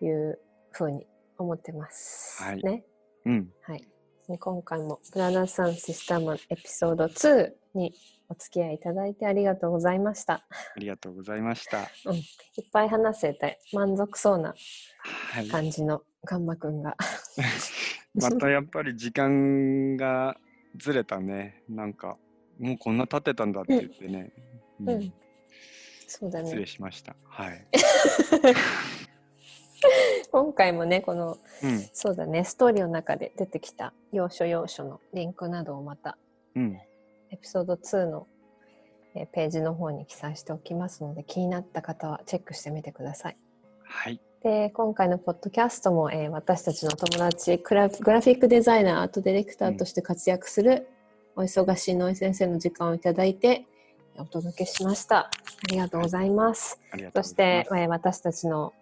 [0.00, 0.38] いう
[0.72, 1.06] ふうに
[1.38, 2.42] 思ってます。
[2.42, 2.84] はいね。
[3.26, 3.52] うん。
[3.62, 3.88] はい。
[4.28, 7.94] で今回もブラザーさんシスターマンエピソード2に
[8.28, 10.34] お付き合いいただいてありがとうございました。
[10.34, 11.88] ありがとうございました。
[12.06, 12.16] うん。
[12.16, 12.24] いっ
[12.72, 14.52] ぱい話せて満足そうな
[15.32, 15.48] はい。
[15.48, 16.96] 感じのガンマくんが。
[18.14, 20.36] またやっぱり時間が
[20.76, 21.62] ずれたね。
[21.68, 22.18] なんか、
[22.58, 24.32] もうこんな経ってたんだって言ってね。
[24.80, 25.12] うんうん。
[26.08, 26.66] そうだね失礼。
[26.66, 27.14] しました。
[27.24, 27.66] はい。
[30.32, 31.80] 今回もね、この、うん。
[31.92, 36.18] そうだね、ストーリーの中で出てきた要所要所のリンクなどをまた
[36.54, 36.80] うん。
[37.30, 38.26] エピソード2の
[39.14, 43.36] えーページの方に記載しておきますので気になった方はチェックしてみてください。
[43.82, 44.20] はい。
[44.42, 50.88] で今回のポッドキャストも、えー私たちの友達グラフィックデザイナーアートディレクターとして活躍する、
[51.34, 53.66] お忙しいノイ先生の時間をいただいて
[54.18, 55.18] お届けしました。
[55.18, 55.30] あ
[55.70, 56.80] りがとうございます。
[56.90, 58.72] ありがとそうして、えー私たちの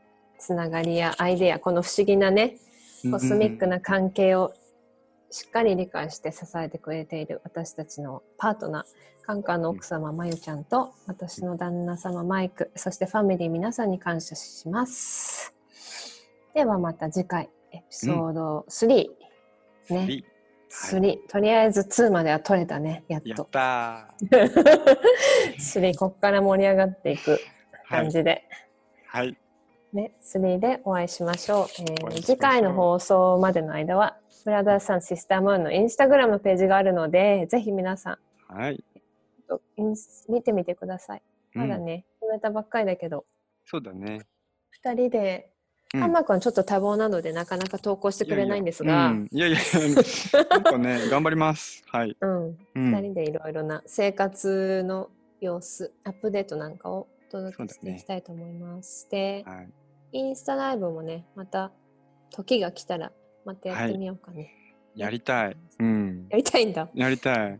[0.45, 2.59] つながりやアイデアこの不思議なね。
[3.11, 4.55] コスミックうんな関係を
[5.30, 15.55] しっかり理解して支えてくれている私たちのパートナー、カンカンの奥様、まゆちゃんと、私の旦那様、マイク、そしてファミリー皆さんに感謝します。
[16.55, 19.07] ではまた次回、エピソード3。
[19.90, 20.24] うんね、はい
[20.70, 21.18] 3。
[21.28, 23.45] とりあえず2までは取れたね、やっと。
[23.45, 24.53] たー。
[25.59, 27.32] 3、こっから盛り上がっていく
[27.86, 28.01] はい。
[28.03, 28.45] 感じで。
[29.09, 29.36] はい。
[29.95, 31.66] ね、3でお会いしましょう。
[31.78, 38.18] えー次回の放送までの間は、ブラダーさん、シスタームーンのインスタグラムのページがあるので、ぜひ皆さ
[38.51, 38.84] んはい。
[39.49, 41.22] とインス見てみてください。
[41.55, 43.24] うんまだね、始めたばっかりだけど、
[43.64, 44.22] そうだね。
[44.84, 45.49] 2人で、
[45.95, 51.84] うんハンマー君はちょっと多忙なのでなかなか投稿してくれないんですが、うん、いやいや、うんいやいや、なんかね、 頑張ります。
[51.86, 52.16] はい。
[52.20, 55.09] うん2人でいろいろな生活の
[55.40, 59.09] 様子、アップデートなんかをお届けしていきたいと思います。
[59.09, 59.68] で、はい。
[60.15, 61.73] インスタライブもね、また
[62.31, 63.11] 時が来たら、
[63.45, 64.53] またやってみようかね。
[64.95, 65.57] やりたい。
[65.81, 66.29] うん。
[66.31, 66.89] やりたいんだ。
[66.95, 67.59] やりたい。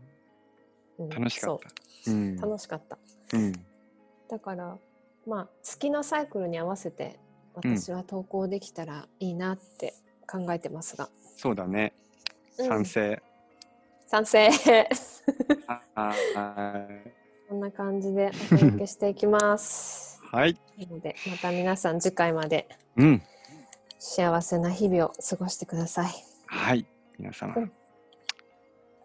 [0.99, 1.67] うん楽しかった。
[1.67, 1.71] う。
[2.05, 2.97] そうん楽しかった。
[3.33, 3.51] うん。
[4.29, 4.77] だから、
[5.27, 7.19] まあ、月のサイクルに合わせて、
[7.55, 9.93] 私は投稿できたらいいなって
[10.25, 11.09] 考えてますが。
[11.35, 11.91] そうだね。
[12.57, 13.21] うん賛成。
[14.07, 14.49] 賛成
[15.95, 17.11] はい。
[17.49, 20.04] こんな感じでお届けしていきます。
[20.31, 20.57] はい。
[20.77, 22.67] なので、また皆さん次回まで
[22.97, 23.21] うん。
[23.99, 26.11] 幸せな日々を過ごしてください。
[26.47, 26.85] はい。
[27.17, 27.71] 皆様うん。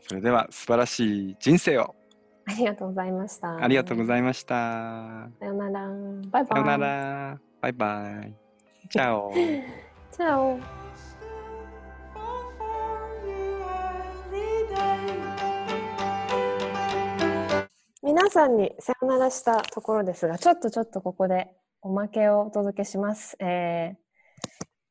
[0.06, 1.94] それでは、素晴らしい人生を。
[2.46, 3.56] ありがとうございました。
[3.56, 5.28] ありがとうございまました。
[5.32, 5.38] す。
[5.38, 5.88] さよなら。
[6.30, 6.46] バイバイ。
[6.46, 7.40] さよなら。
[7.60, 8.34] バイバイ。
[8.90, 9.32] チャオ。
[9.32, 10.89] チャオ。
[18.10, 21.46] 皆さんにさよならしたところですが、ちょっとちょっとここで
[21.80, 23.36] おまけをお届けします。
[23.38, 23.96] えー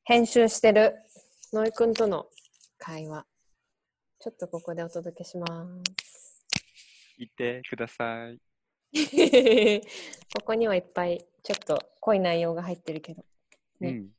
[0.05, 0.95] 編集してる
[1.51, 2.27] ノイくんとの
[2.77, 3.25] 会話、
[4.19, 6.47] ちょっとここでお届けします。
[7.17, 8.39] いてください。
[10.39, 13.25] ここにはいっぱいちょっと濃い内容が入ってるけど、
[13.81, 14.09] ねうん。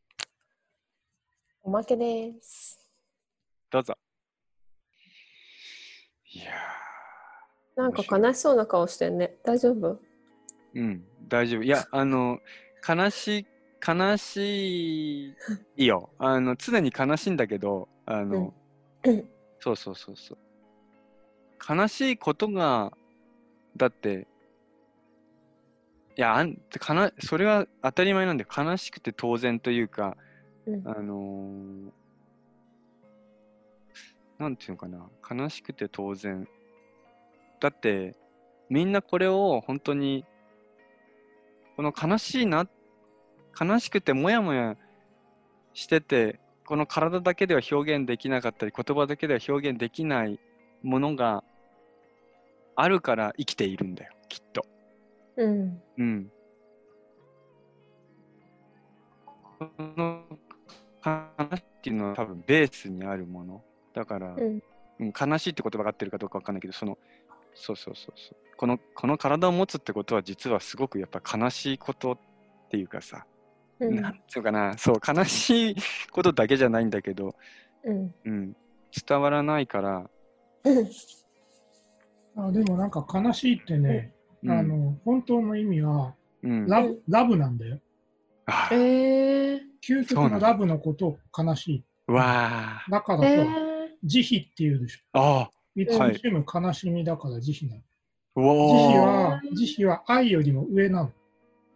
[1.62, 2.86] おまけです。
[3.70, 3.96] どうぞ。
[6.26, 6.89] いや
[7.80, 9.34] なんか悲しそうな顔してんね。
[9.44, 9.94] 大丈夫？
[9.94, 9.98] ー
[10.74, 11.62] うん、大丈夫。
[11.62, 12.40] いや、 あの、
[12.86, 13.46] 悲しい、
[13.86, 15.34] 悲し
[15.76, 16.10] いよ。
[16.18, 18.54] あの、常に悲しいんだけど、あの、
[19.04, 19.28] うん
[19.62, 20.38] そうそうそうそう。
[21.76, 22.92] 悲しいことが、
[23.76, 24.26] だって、
[26.16, 28.50] いや、あんかなそれは当たり前なんだよ。
[28.56, 30.16] 悲しくて当然というか、
[30.66, 31.90] うんあのー
[34.38, 36.48] なんていうのかな、悲しくて当然。
[37.60, 38.16] だって、
[38.68, 40.24] みんなこれを本当に、
[41.76, 42.68] この悲しいな、
[43.60, 44.76] 悲しくてもやもや
[45.74, 50.38] してて、この体だけでは表現できなかったり、言葉だけでは表現できない
[50.82, 51.44] ものが
[52.76, 54.64] あるから生きているんだよ、きっと。
[55.36, 55.82] うん。
[55.98, 56.32] うん。
[59.58, 60.22] この
[61.04, 63.62] 悲しいっていうのは多分ベースにあるもの。
[63.92, 64.62] だから、うん。
[65.00, 66.98] うん、悲しいって言葉が合ってるかどうかわかんないけど、その、
[67.54, 68.56] そうそうそうそう。
[68.56, 72.18] この、この体を持つってことは実はすごくやっぱ悲しいことっ
[72.70, 73.26] ていうかさ、
[73.80, 74.00] うん。
[74.00, 75.76] なんていうかな、そう、悲しい
[76.12, 77.34] ことだけじゃないんだけど、
[77.84, 78.14] うん。
[78.24, 78.56] うん、
[79.06, 80.10] 伝わらないから、
[80.64, 80.88] うん。
[82.36, 84.50] あでもなんか悲しいってね、うん。
[84.50, 87.80] あの本当の意味はうん、ラブラブなんだよ。
[88.46, 91.84] あえー、究極ののラブのことを悲しい。
[92.08, 93.46] うわだからえそう、
[94.04, 95.00] 慈悲っていうでしょ。
[95.12, 95.40] あ。
[95.42, 95.50] あ
[95.82, 97.82] いつもしむ悲しみだから慈悲なの。
[97.82, 97.84] あ。
[98.36, 99.28] うわ慈悲あ。
[99.30, 101.12] は、慈悲は愛よりも上なの。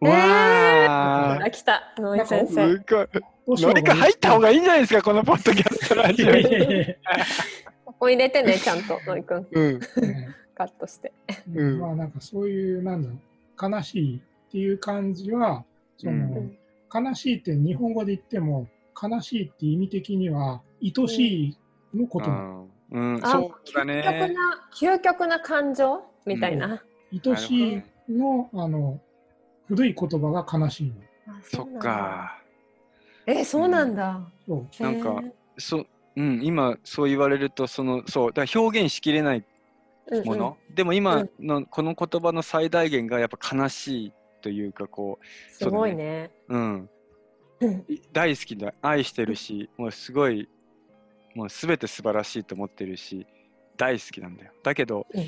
[0.01, 1.43] うわあ。
[1.43, 3.65] あ、来た、野井先す生。
[3.67, 6.97] 何か入った方がいいんじゃないですか、このポッドキャストラいジオやいやいやい
[7.85, 9.47] ここ入れてね、ちゃんと、野井くん。
[9.51, 9.73] うん。
[9.73, 9.79] や
[10.55, 11.13] カットして。
[11.53, 15.63] うんまあなんかそういう、なんだろう、悲しいっていう感じは、
[15.97, 16.57] その、うん
[16.93, 18.67] 悲しいって日本語で言っても、
[19.01, 21.57] 悲しいって意味的には、愛しい
[21.93, 22.64] のことなの。
[22.95, 24.01] うん、あそうだ究極ね。
[24.01, 26.01] な、究極な感情？
[26.25, 26.81] みたいな。
[27.11, 29.01] 愛しいの、あの、
[29.67, 30.95] 古い言葉が悲しいの。
[31.27, 31.77] あそっ。
[31.77, 32.41] か。
[33.25, 34.21] え、そうなんだ。
[34.47, 34.83] そう。
[34.83, 40.45] なんかへそう、うん、今そう言われると、その、そう、だ表現しきれないーもの。
[40.45, 45.19] うんうんでも今のこの言葉の最大限がやっぱ悲しいというか、こ
[45.53, 46.31] すごいね。
[46.49, 46.89] う、うん、
[47.61, 50.49] うんい大好きだ、愛してるし、もうすごい、
[51.35, 53.27] もうすべて素晴らしいと思ってるし、
[53.77, 54.51] 大好きなんだよ。
[54.63, 55.23] だけど、うん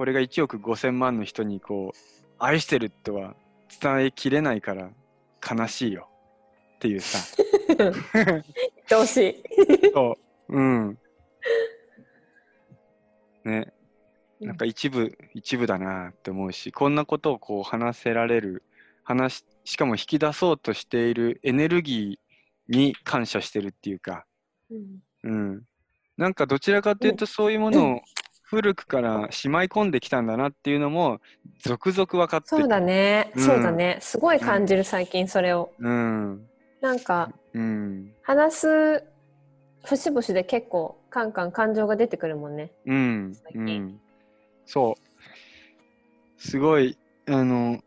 [0.00, 1.98] これが1億5000万の人にこう、
[2.38, 3.34] 愛してるとは
[3.82, 4.88] 伝えきれないから
[5.46, 6.08] 悲しいよ
[6.76, 7.18] っていうさ。
[8.90, 9.42] 愛おしい。
[9.92, 10.16] そ
[10.48, 10.56] う。
[10.56, 10.98] うん。
[13.44, 13.74] ね。
[14.40, 18.62] なんか一部、一部だなって思うし、こんなことをこう話せられる、
[19.02, 24.24] 話し、しかも引き出そうとしているエネルギーに感謝してるっていうか、
[24.70, 25.62] うんうん。
[26.16, 28.00] なんかどちらかというとそういうものを
[28.42, 31.20] 古くからしまい込んできたんだなっていうのも、
[31.62, 33.98] 続々分かってそうだね、うんそうだね。
[34.00, 35.70] すごい感じる、最近それを。
[35.78, 36.46] うん。
[36.80, 38.12] なんか、うん。
[38.22, 39.04] 話す
[39.84, 42.72] 節々で結構、カンカン感情が出てくるもんね。
[42.86, 43.32] うん。
[43.54, 44.00] うん。
[44.66, 46.40] そう。
[46.40, 47.80] すごい、あの、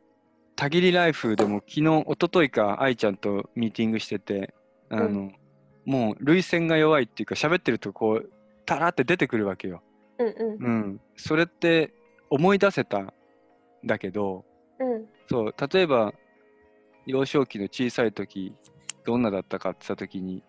[0.55, 4.53] たぎりライフでも昨日、一昨日か、愛ちゃんとミーティングしてて、
[4.89, 5.35] あの、うん
[5.85, 8.29] もう涙腺が弱いっていうか、喋ってるとこう、
[8.65, 9.83] たらって出てくるわけよ。
[10.17, 11.01] うんうんうん。
[11.17, 11.93] それって
[12.29, 13.13] 思い出せたん
[13.85, 14.45] だけど、
[14.79, 16.13] うんそう、例えば、
[17.05, 18.55] 幼少期の小さい時、
[19.05, 20.43] どんなだったかって言った時に、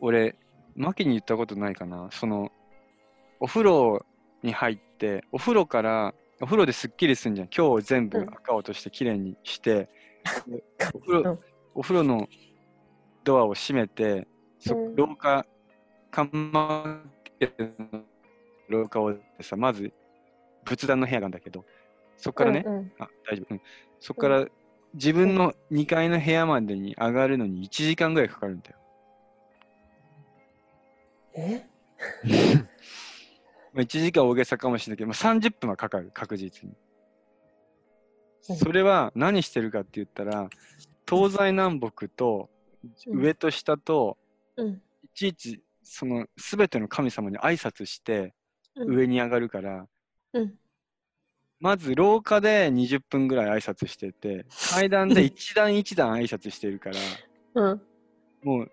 [0.00, 0.36] 俺、
[0.76, 2.08] マキに言ったことないかな。
[2.12, 2.52] その、
[3.40, 4.06] お風呂
[4.42, 7.48] に入って、お風呂から、お風呂ですっきりすんじゃん。
[7.54, 9.90] 今日全部うん赤落としてきれいにして、
[10.48, 10.64] で
[10.94, 11.38] お風呂うん
[11.74, 12.28] お風呂の
[13.24, 14.26] ドアを閉めて、
[14.58, 15.46] そうん廊下、
[16.10, 17.02] 看板
[18.68, 19.92] 廊下をさ、まず
[20.64, 21.66] 仏壇の部屋があるんだけど、
[22.16, 23.54] そこからね、うんうんあ、大丈夫。
[23.54, 23.60] うん。
[23.98, 24.46] そこから
[24.94, 28.76] 自分の2階の部屋までに上がるのに1時間ぐらいかかるんだよ。
[31.34, 31.66] え？
[33.72, 36.74] まあ、1時間大げさかもしれないけど、まあ、30分はかかる、確実に。
[38.48, 38.56] うん。
[38.56, 40.48] それは何してるかって言ったら、
[41.08, 42.50] 東西南北と
[43.06, 43.20] うん。
[43.20, 44.16] 上と下と、
[44.56, 44.82] うん。
[45.02, 48.34] いちいちその全ての神様に挨拶して
[48.76, 48.94] うん。
[48.96, 49.86] 上に上がるから、
[50.32, 50.54] うん。
[51.58, 56.96] まず廊下で20分ぐらい挨拶してて、階段で一段一段挨拶してるから、
[57.54, 57.82] うん。
[58.42, 58.70] もう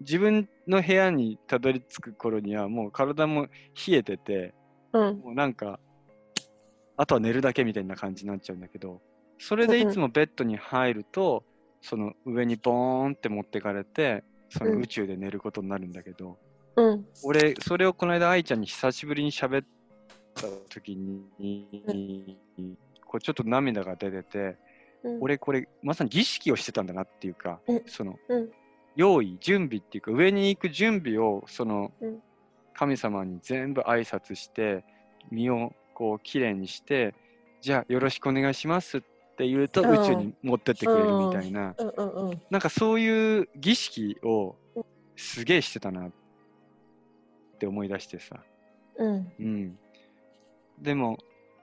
[0.00, 3.46] 自分の部屋にたどり着く頃にはもう体も
[3.86, 4.54] 冷えてて、
[4.92, 5.18] うん。
[5.20, 5.78] もうなんか、
[6.96, 9.00] あとは寝るだけみたいな感じになっちゃうんだけど、
[9.38, 11.44] それでいつもベッドに入ると、
[11.80, 16.38] その上にボーンって持ってかれて、そのうん宇宙で寝ることになるんだけど、
[16.76, 17.06] うん。
[17.24, 19.66] 俺、それをこの間愛ちゃんに久しぶりに喋っ
[20.34, 22.38] た時に、
[23.04, 24.56] こうちょっと涙が出てて、
[25.02, 25.22] うん。
[25.22, 27.82] 俺これまさに儀式をしてたんだなっていうか、うん。
[27.86, 28.50] そのうん
[28.96, 32.22] 用意準備っていうか上に行く準備をそのうん。
[32.76, 34.84] 神様に全部挨拶して
[35.30, 37.14] 身をこうきれいにして
[37.60, 39.00] じゃあよろしくお願いしますっ
[39.36, 39.90] て言うとうん。
[39.90, 41.76] 宇宙に持ってってくれるみたいな、
[42.50, 44.84] なんかそういう儀式をうん。
[45.16, 46.10] すげえしてたなっ
[47.58, 48.40] て思い出してさ、
[48.96, 49.32] うん。
[49.38, 49.78] うん、
[50.80, 51.18] でも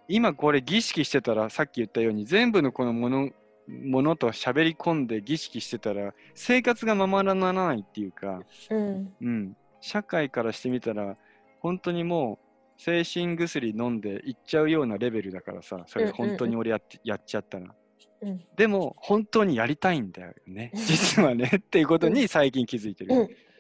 [0.08, 3.30] 今これ儀式してたらさっき言ったように全部のこのもの
[3.72, 9.14] ものと喋り込んで儀式してたら生活がままならないっていうか、うん。
[9.22, 11.16] うん、社会からしてみたら
[11.60, 12.40] 本当にも
[12.78, 16.30] う精神薬飲んでいっちゃうようなレベルだからさそれうんうんうん。
[16.30, 17.74] 本当に俺やってやっちゃったら。
[18.22, 18.42] うん。
[18.56, 23.16] でも本当にやりたいんだよね 実はねっていうことに最近気づいてる、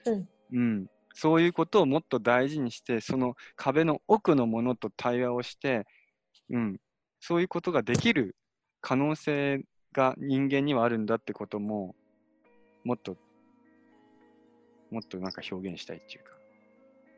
[0.06, 0.14] うん。
[0.14, 0.28] うん。
[0.54, 5.86] うん、そういうことをもっと大事にしてその壁の奥のものと対話をして、
[6.50, 6.80] うん、
[7.20, 8.36] そういうことができる
[8.82, 9.62] 可能性
[9.94, 11.96] が人間にはあるんだってことも
[12.84, 13.18] もっと
[14.92, 16.32] もっとなんか表現したいっていうか、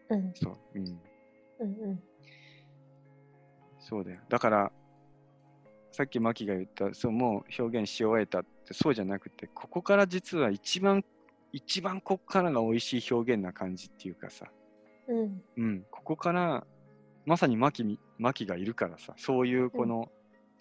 [0.09, 0.57] うんそう。
[0.75, 0.85] うん。
[1.59, 2.03] うんうん
[3.79, 4.21] そうだよ。
[4.29, 4.71] だから、
[5.91, 11.03] さっきマキが言った、そう、もう表現し終えたって、そうじゃなくて、ここから実は一番、
[11.51, 14.45] 一番ここからが美味しい表現な感じっていうかさ、
[15.09, 16.65] うんうん、ここから、
[17.25, 20.09] まさにマキみ、マキがいるからさ、そういうこの、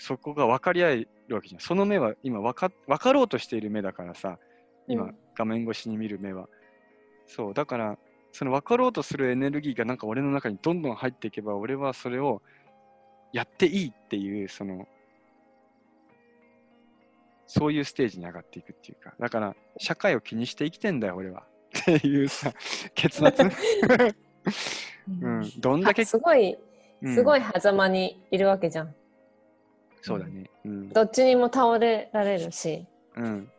[0.03, 1.61] そこが分かり合えるわけじゃん。
[1.61, 4.37] その目は今分か、分かろうとしている目だからさ、
[4.89, 6.49] 今、うん画面越しに見る目は。
[7.27, 7.97] そう、だから、
[8.33, 12.43] その分かろうとするエネルギーがなんか俺の中にどんどん入っていけば、俺はそれを
[13.33, 14.89] やっていいっていう、その、
[17.47, 21.47] そういうステージに上がっていくっていうか、だから、社会を気にして生きてんだよ、俺は。
[21.79, 22.53] っていうさ、
[22.95, 23.31] 結末。
[25.23, 26.59] うん、どんだけ、すごい
[27.03, 28.95] うんすごい狭間にいるわけじゃん。
[30.03, 30.51] そうだね。
[30.65, 30.89] うん。
[30.91, 32.87] どっちにも倒れられるし。
[33.17, 33.51] うん。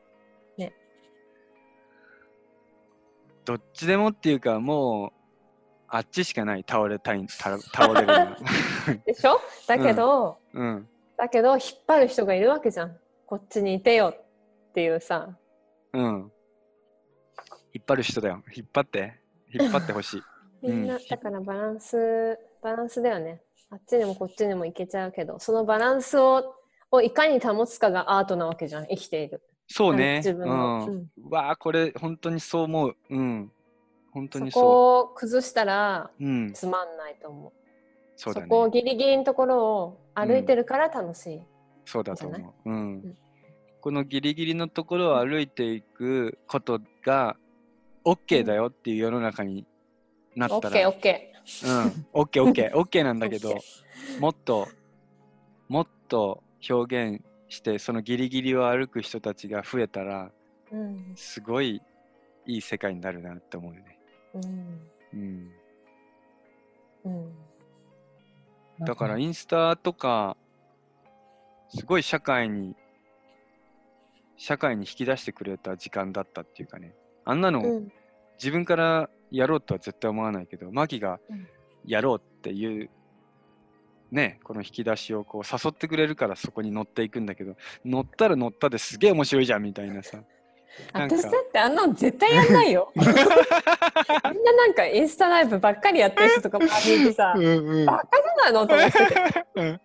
[0.57, 0.73] ね。
[3.45, 5.11] どっちでもっていうか、もう、
[5.87, 8.35] あっちしかない、倒れたい、た倒れる。
[9.05, 9.39] でしょ？
[9.67, 10.89] だけど、うん。
[11.17, 12.97] だけど引っ張る人がいるわけじゃん。
[13.25, 15.37] こっちにいてよっていうさ。
[15.93, 16.31] うん。
[17.73, 18.43] 引っ張る人だよ。
[18.55, 19.19] 引っ張って。
[19.53, 20.21] 引っ張ってほしい。
[20.67, 23.41] みんな、うんだからバランス、バランスだよね。
[23.73, 26.55] あっちにもこっちにも行けちゃうけど、そのバランスを
[26.91, 29.41] をいかに保つかがアートなわけじゃん、生きている。
[29.67, 30.17] そうね。
[30.17, 30.85] 自分の。
[30.85, 32.95] ううんんわあ、これ、本当にそう思う。
[33.09, 33.51] うん。
[34.11, 36.23] 本当そにそこを崩したらう。
[36.23, 36.53] うん。
[36.53, 37.51] つまんないと思う。
[38.15, 38.47] そうだね。
[38.47, 41.41] こをギリギリのところを歩いてるから楽しい。
[41.85, 42.69] そうだと思う。
[42.69, 43.17] うんん。
[43.81, 47.37] このギリギリのところを歩いていくことが
[48.05, 49.65] OK だよっていう世の中に
[50.35, 50.47] な
[52.13, 53.55] オッケーオッケうん、OK、OK、OK なんだけど
[54.19, 54.67] もっと、
[55.67, 60.75] もっと表現して、そのギリギリを歩く人たちが増えたら、ー。
[60.75, 61.13] うん。
[61.15, 61.81] すごい
[62.45, 63.99] いい世界になるなって思うよね。
[64.33, 64.81] うん。
[65.13, 65.51] うん。
[67.05, 68.85] うん。
[68.85, 70.35] だからインスタとか、
[71.69, 72.75] すごい社会に、
[74.35, 76.95] 社会に引き出してくれた時間だったっていうかね。
[77.25, 77.91] あんなの、うん。
[78.37, 81.47] 自分からやろうとは絶対思わないけど、マキがうん
[81.85, 82.89] やろうっていう、
[84.11, 90.19] ね、この引き出しをこう誘ってくれるからそこに乗っていくんだけど、乗ったら乗ったですげえ面白いじゃんみたいなさ。
[90.91, 92.91] 私だってあんなの絶対やんないよ。
[92.95, 99.45] みんななんかインスタライブばっかりやってる人とか周りにいてさ、うんうんバカじゃないのと思ってて。
[99.55, 99.81] うん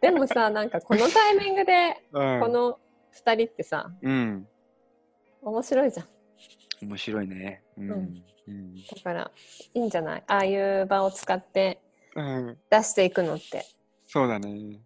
[0.00, 2.80] でもさ、なんかこのタイミングでうんこの
[3.12, 4.48] 二人ってさ、うん。
[5.42, 6.06] 面白いじゃん。
[6.88, 7.62] 面白いね。
[7.78, 7.90] うん。
[7.90, 7.94] う
[8.48, 8.74] うんん。
[8.74, 9.30] だから
[9.74, 10.24] いいんじゃない？
[10.26, 11.80] ああいう場を使って
[12.14, 13.64] うん出していくのって。
[14.06, 14.80] そうだね。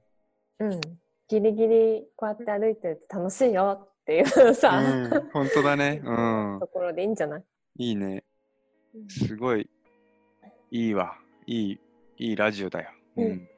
[0.58, 0.80] うん。
[1.28, 5.30] ギリギリこうやって歩いてると楽しいよっていうさ、うん。
[5.32, 6.00] 本当だね。
[6.04, 6.12] う
[6.56, 6.66] んと。
[6.68, 7.44] ころでいいんじゃない、
[7.78, 8.22] いいね。
[8.94, 9.68] うんすごい、
[10.70, 11.18] いいわ。
[11.46, 11.80] いい、
[12.18, 12.90] いいラジオだよ。
[13.16, 13.24] うん。
[13.24, 13.48] うん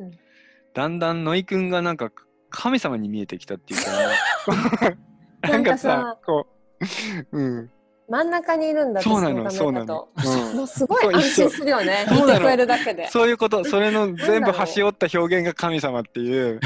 [0.00, 0.18] うん
[0.74, 2.12] だんだんノイくんがなんか
[2.50, 4.96] 神様に見えてきたっていうか、
[5.48, 6.46] なんかさ、こ
[7.32, 7.70] う、うん。
[8.08, 9.84] 真ん中にいるんだそうなの、そうな。
[9.84, 10.08] の。
[10.16, 12.06] うんもうすごい安心するよね。
[12.08, 13.08] そうなの見てくれるだけで。
[13.08, 16.54] そういうこと、 それの全部端折った表現が神様っていう。
[16.54, 16.60] うん。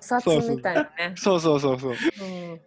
[0.00, 0.90] 札みたいなね。
[1.16, 1.92] そうそうそうそう。
[1.92, 2.60] うん。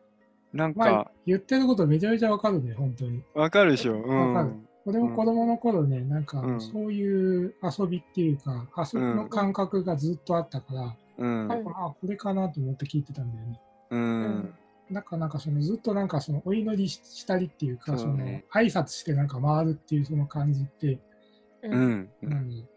[0.53, 3.23] なんまあか、、言ってることめちゃめちゃわかるね、本当に。
[3.33, 3.93] わかるでしょ。
[3.93, 4.67] うわかるん。
[4.85, 11.51] 俺も子供の頃ね、なんかうんそういう遊びっていうか、遊びの感覚がずっとあったから、うん。
[11.51, 13.59] あ、これかなと思って聞いてたんだよね。
[13.89, 13.95] う。
[14.89, 18.17] うんだからなんかそのずっとなんかそのお祈りししたりっていうか、そうの
[18.53, 20.99] 挨拶してなんか回るっていうその感じって、
[21.63, 21.69] う。
[21.69, 22.09] うんん。
[22.21, 22.67] 何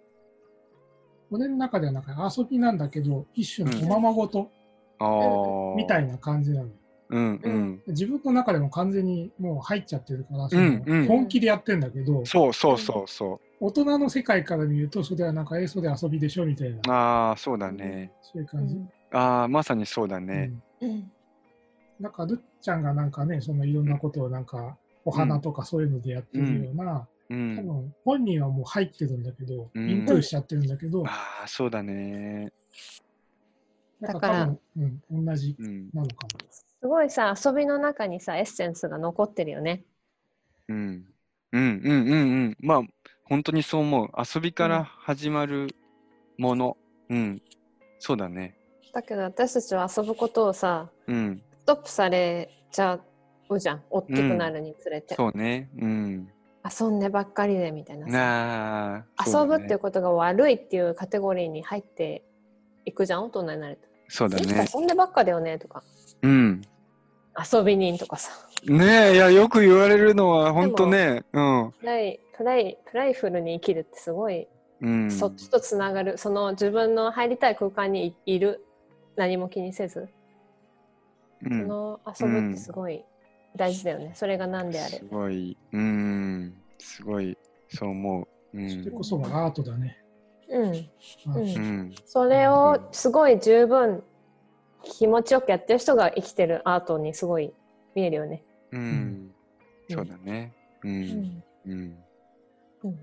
[1.31, 4.51] 俺の中ではなんか遊びなんだけど、一種のおままごと
[4.99, 5.77] ああ。
[5.77, 6.73] みたいな感じなのよ。
[7.11, 7.83] うんうん。
[7.89, 16.81] 自分の中でも完全にもう入っちゃってるから、そうんうんの本気でやってんだけど、そうそうそうそ大人の世界から見ると、それはなんか、えそれ遊びでしょみたいな、う。
[16.89, 18.13] ああ、そうだね。
[18.23, 18.77] そういう感じ。
[19.11, 20.53] ああ、まさにそうだね。
[20.81, 21.13] うんうん。
[22.01, 27.67] なんか、るっちゃんがなんかね、そのいろんなことをなんか、お花とかそういうのでやってるような、う多ん。
[27.67, 32.53] 分本人はもう入ってるんだけど、うんインプッしちゃってるんだけど、ああ、そうだね。
[34.01, 35.91] だからうん、同じうん。
[35.93, 36.27] なのか
[36.81, 39.83] すごいさ、遊びの中にさ、エッセンスが残ってるよね。
[40.69, 41.05] うん。
[41.53, 42.15] うんうんうんう
[42.51, 42.57] ん。
[42.61, 42.83] まあ、
[43.25, 44.09] 本当にそう思う。
[44.17, 45.69] 遊びから始まる
[46.39, 46.77] もの。
[47.11, 47.43] うん。
[47.99, 48.55] そうだね。
[48.93, 51.43] だけど私たちは遊ぶことをさ、うん。
[51.69, 52.99] ストップされちゃ
[53.51, 53.83] うじゃん。
[53.91, 55.15] 大きくなるにつれて。
[55.17, 55.69] そうね。
[55.79, 56.29] うん。
[56.65, 59.05] 遊んでばっかりでみたいな。
[59.27, 62.25] 遊ぶっていううことが悪いっていうカテゴリーに入って
[62.87, 63.83] いくじゃん、大人になると。
[64.09, 64.67] そうだね。
[64.75, 65.83] 遊んでばっかだよねとか。
[66.23, 66.63] うん。
[67.53, 68.33] 遊び人とかさ。
[68.67, 71.23] ねえ、いや、よく言われるのは、本当ね。
[71.35, 71.75] うん。
[71.83, 74.49] ないプライプライフルに生きるってすごい、
[74.81, 75.11] うん。
[75.11, 78.65] そっちとつながるその自分の入りたい空間にいいる
[79.17, 80.18] 何も気にせず、そ
[81.45, 81.69] うん。
[81.69, 83.05] の遊ぶってすごい
[83.57, 86.55] 大事だよね、それが何であれすごい、うん。
[86.79, 87.37] すごい、
[87.69, 88.29] そう思う。
[88.55, 88.91] うそれん。
[88.91, 89.97] こそがアートだね。
[90.49, 90.75] うん
[91.27, 91.95] あうんうん。
[92.07, 94.03] それをすごい十分
[94.83, 97.53] 気持ちよくやってる人が生きてるアートにすごい
[97.95, 98.43] 見えるよね。
[98.73, 98.81] うん。
[98.81, 99.35] うん
[99.91, 100.53] そうだね。
[100.85, 100.89] う。
[100.89, 102.05] うんんうん。
[102.85, 102.99] うん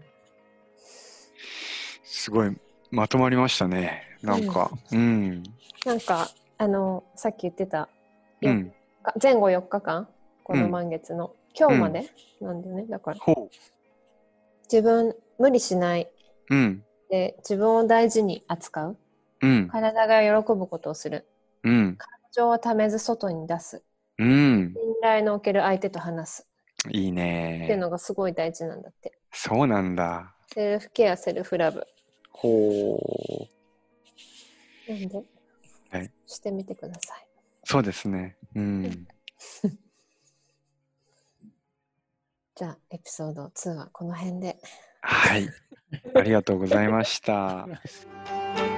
[2.03, 2.57] すごい、
[2.91, 4.01] まとまりましたね。
[4.21, 4.71] なんか。
[4.91, 5.43] うん。
[5.85, 7.87] なんかあのさっき言ってたよ
[8.49, 8.73] うん。
[9.21, 10.07] 前後4日間？
[10.43, 12.09] この満月の、今日まで？
[12.41, 12.85] なんだよね。
[12.87, 13.17] だから。
[13.19, 13.49] ほ
[14.71, 16.09] 自分無理しない。
[16.49, 16.83] ううん。
[17.09, 18.97] で自分を大事に扱う。
[19.41, 19.67] うん。
[19.67, 21.27] 体が喜ぶことをする。
[21.63, 21.95] うん。
[21.97, 23.83] 感情をためず外に出す。
[24.17, 24.73] うん。
[24.73, 26.47] 信頼のおける相手と話す。
[26.89, 27.75] いいっていうね。
[27.77, 29.13] のがすごい大事なんだって。
[29.31, 30.33] そうなんだ。
[30.53, 31.85] セルフケアセルフラブ。
[32.31, 32.99] ほ
[34.87, 34.91] う。
[34.91, 35.23] なんで、
[35.89, 36.11] はい。
[36.27, 37.24] してみてください
[37.65, 38.37] そうですね。
[38.55, 38.83] うん。
[42.55, 44.57] じゃあエピソード2はこの辺で
[45.01, 45.49] はい。
[46.13, 47.65] ありがとうございました。
[47.65, 48.74] ー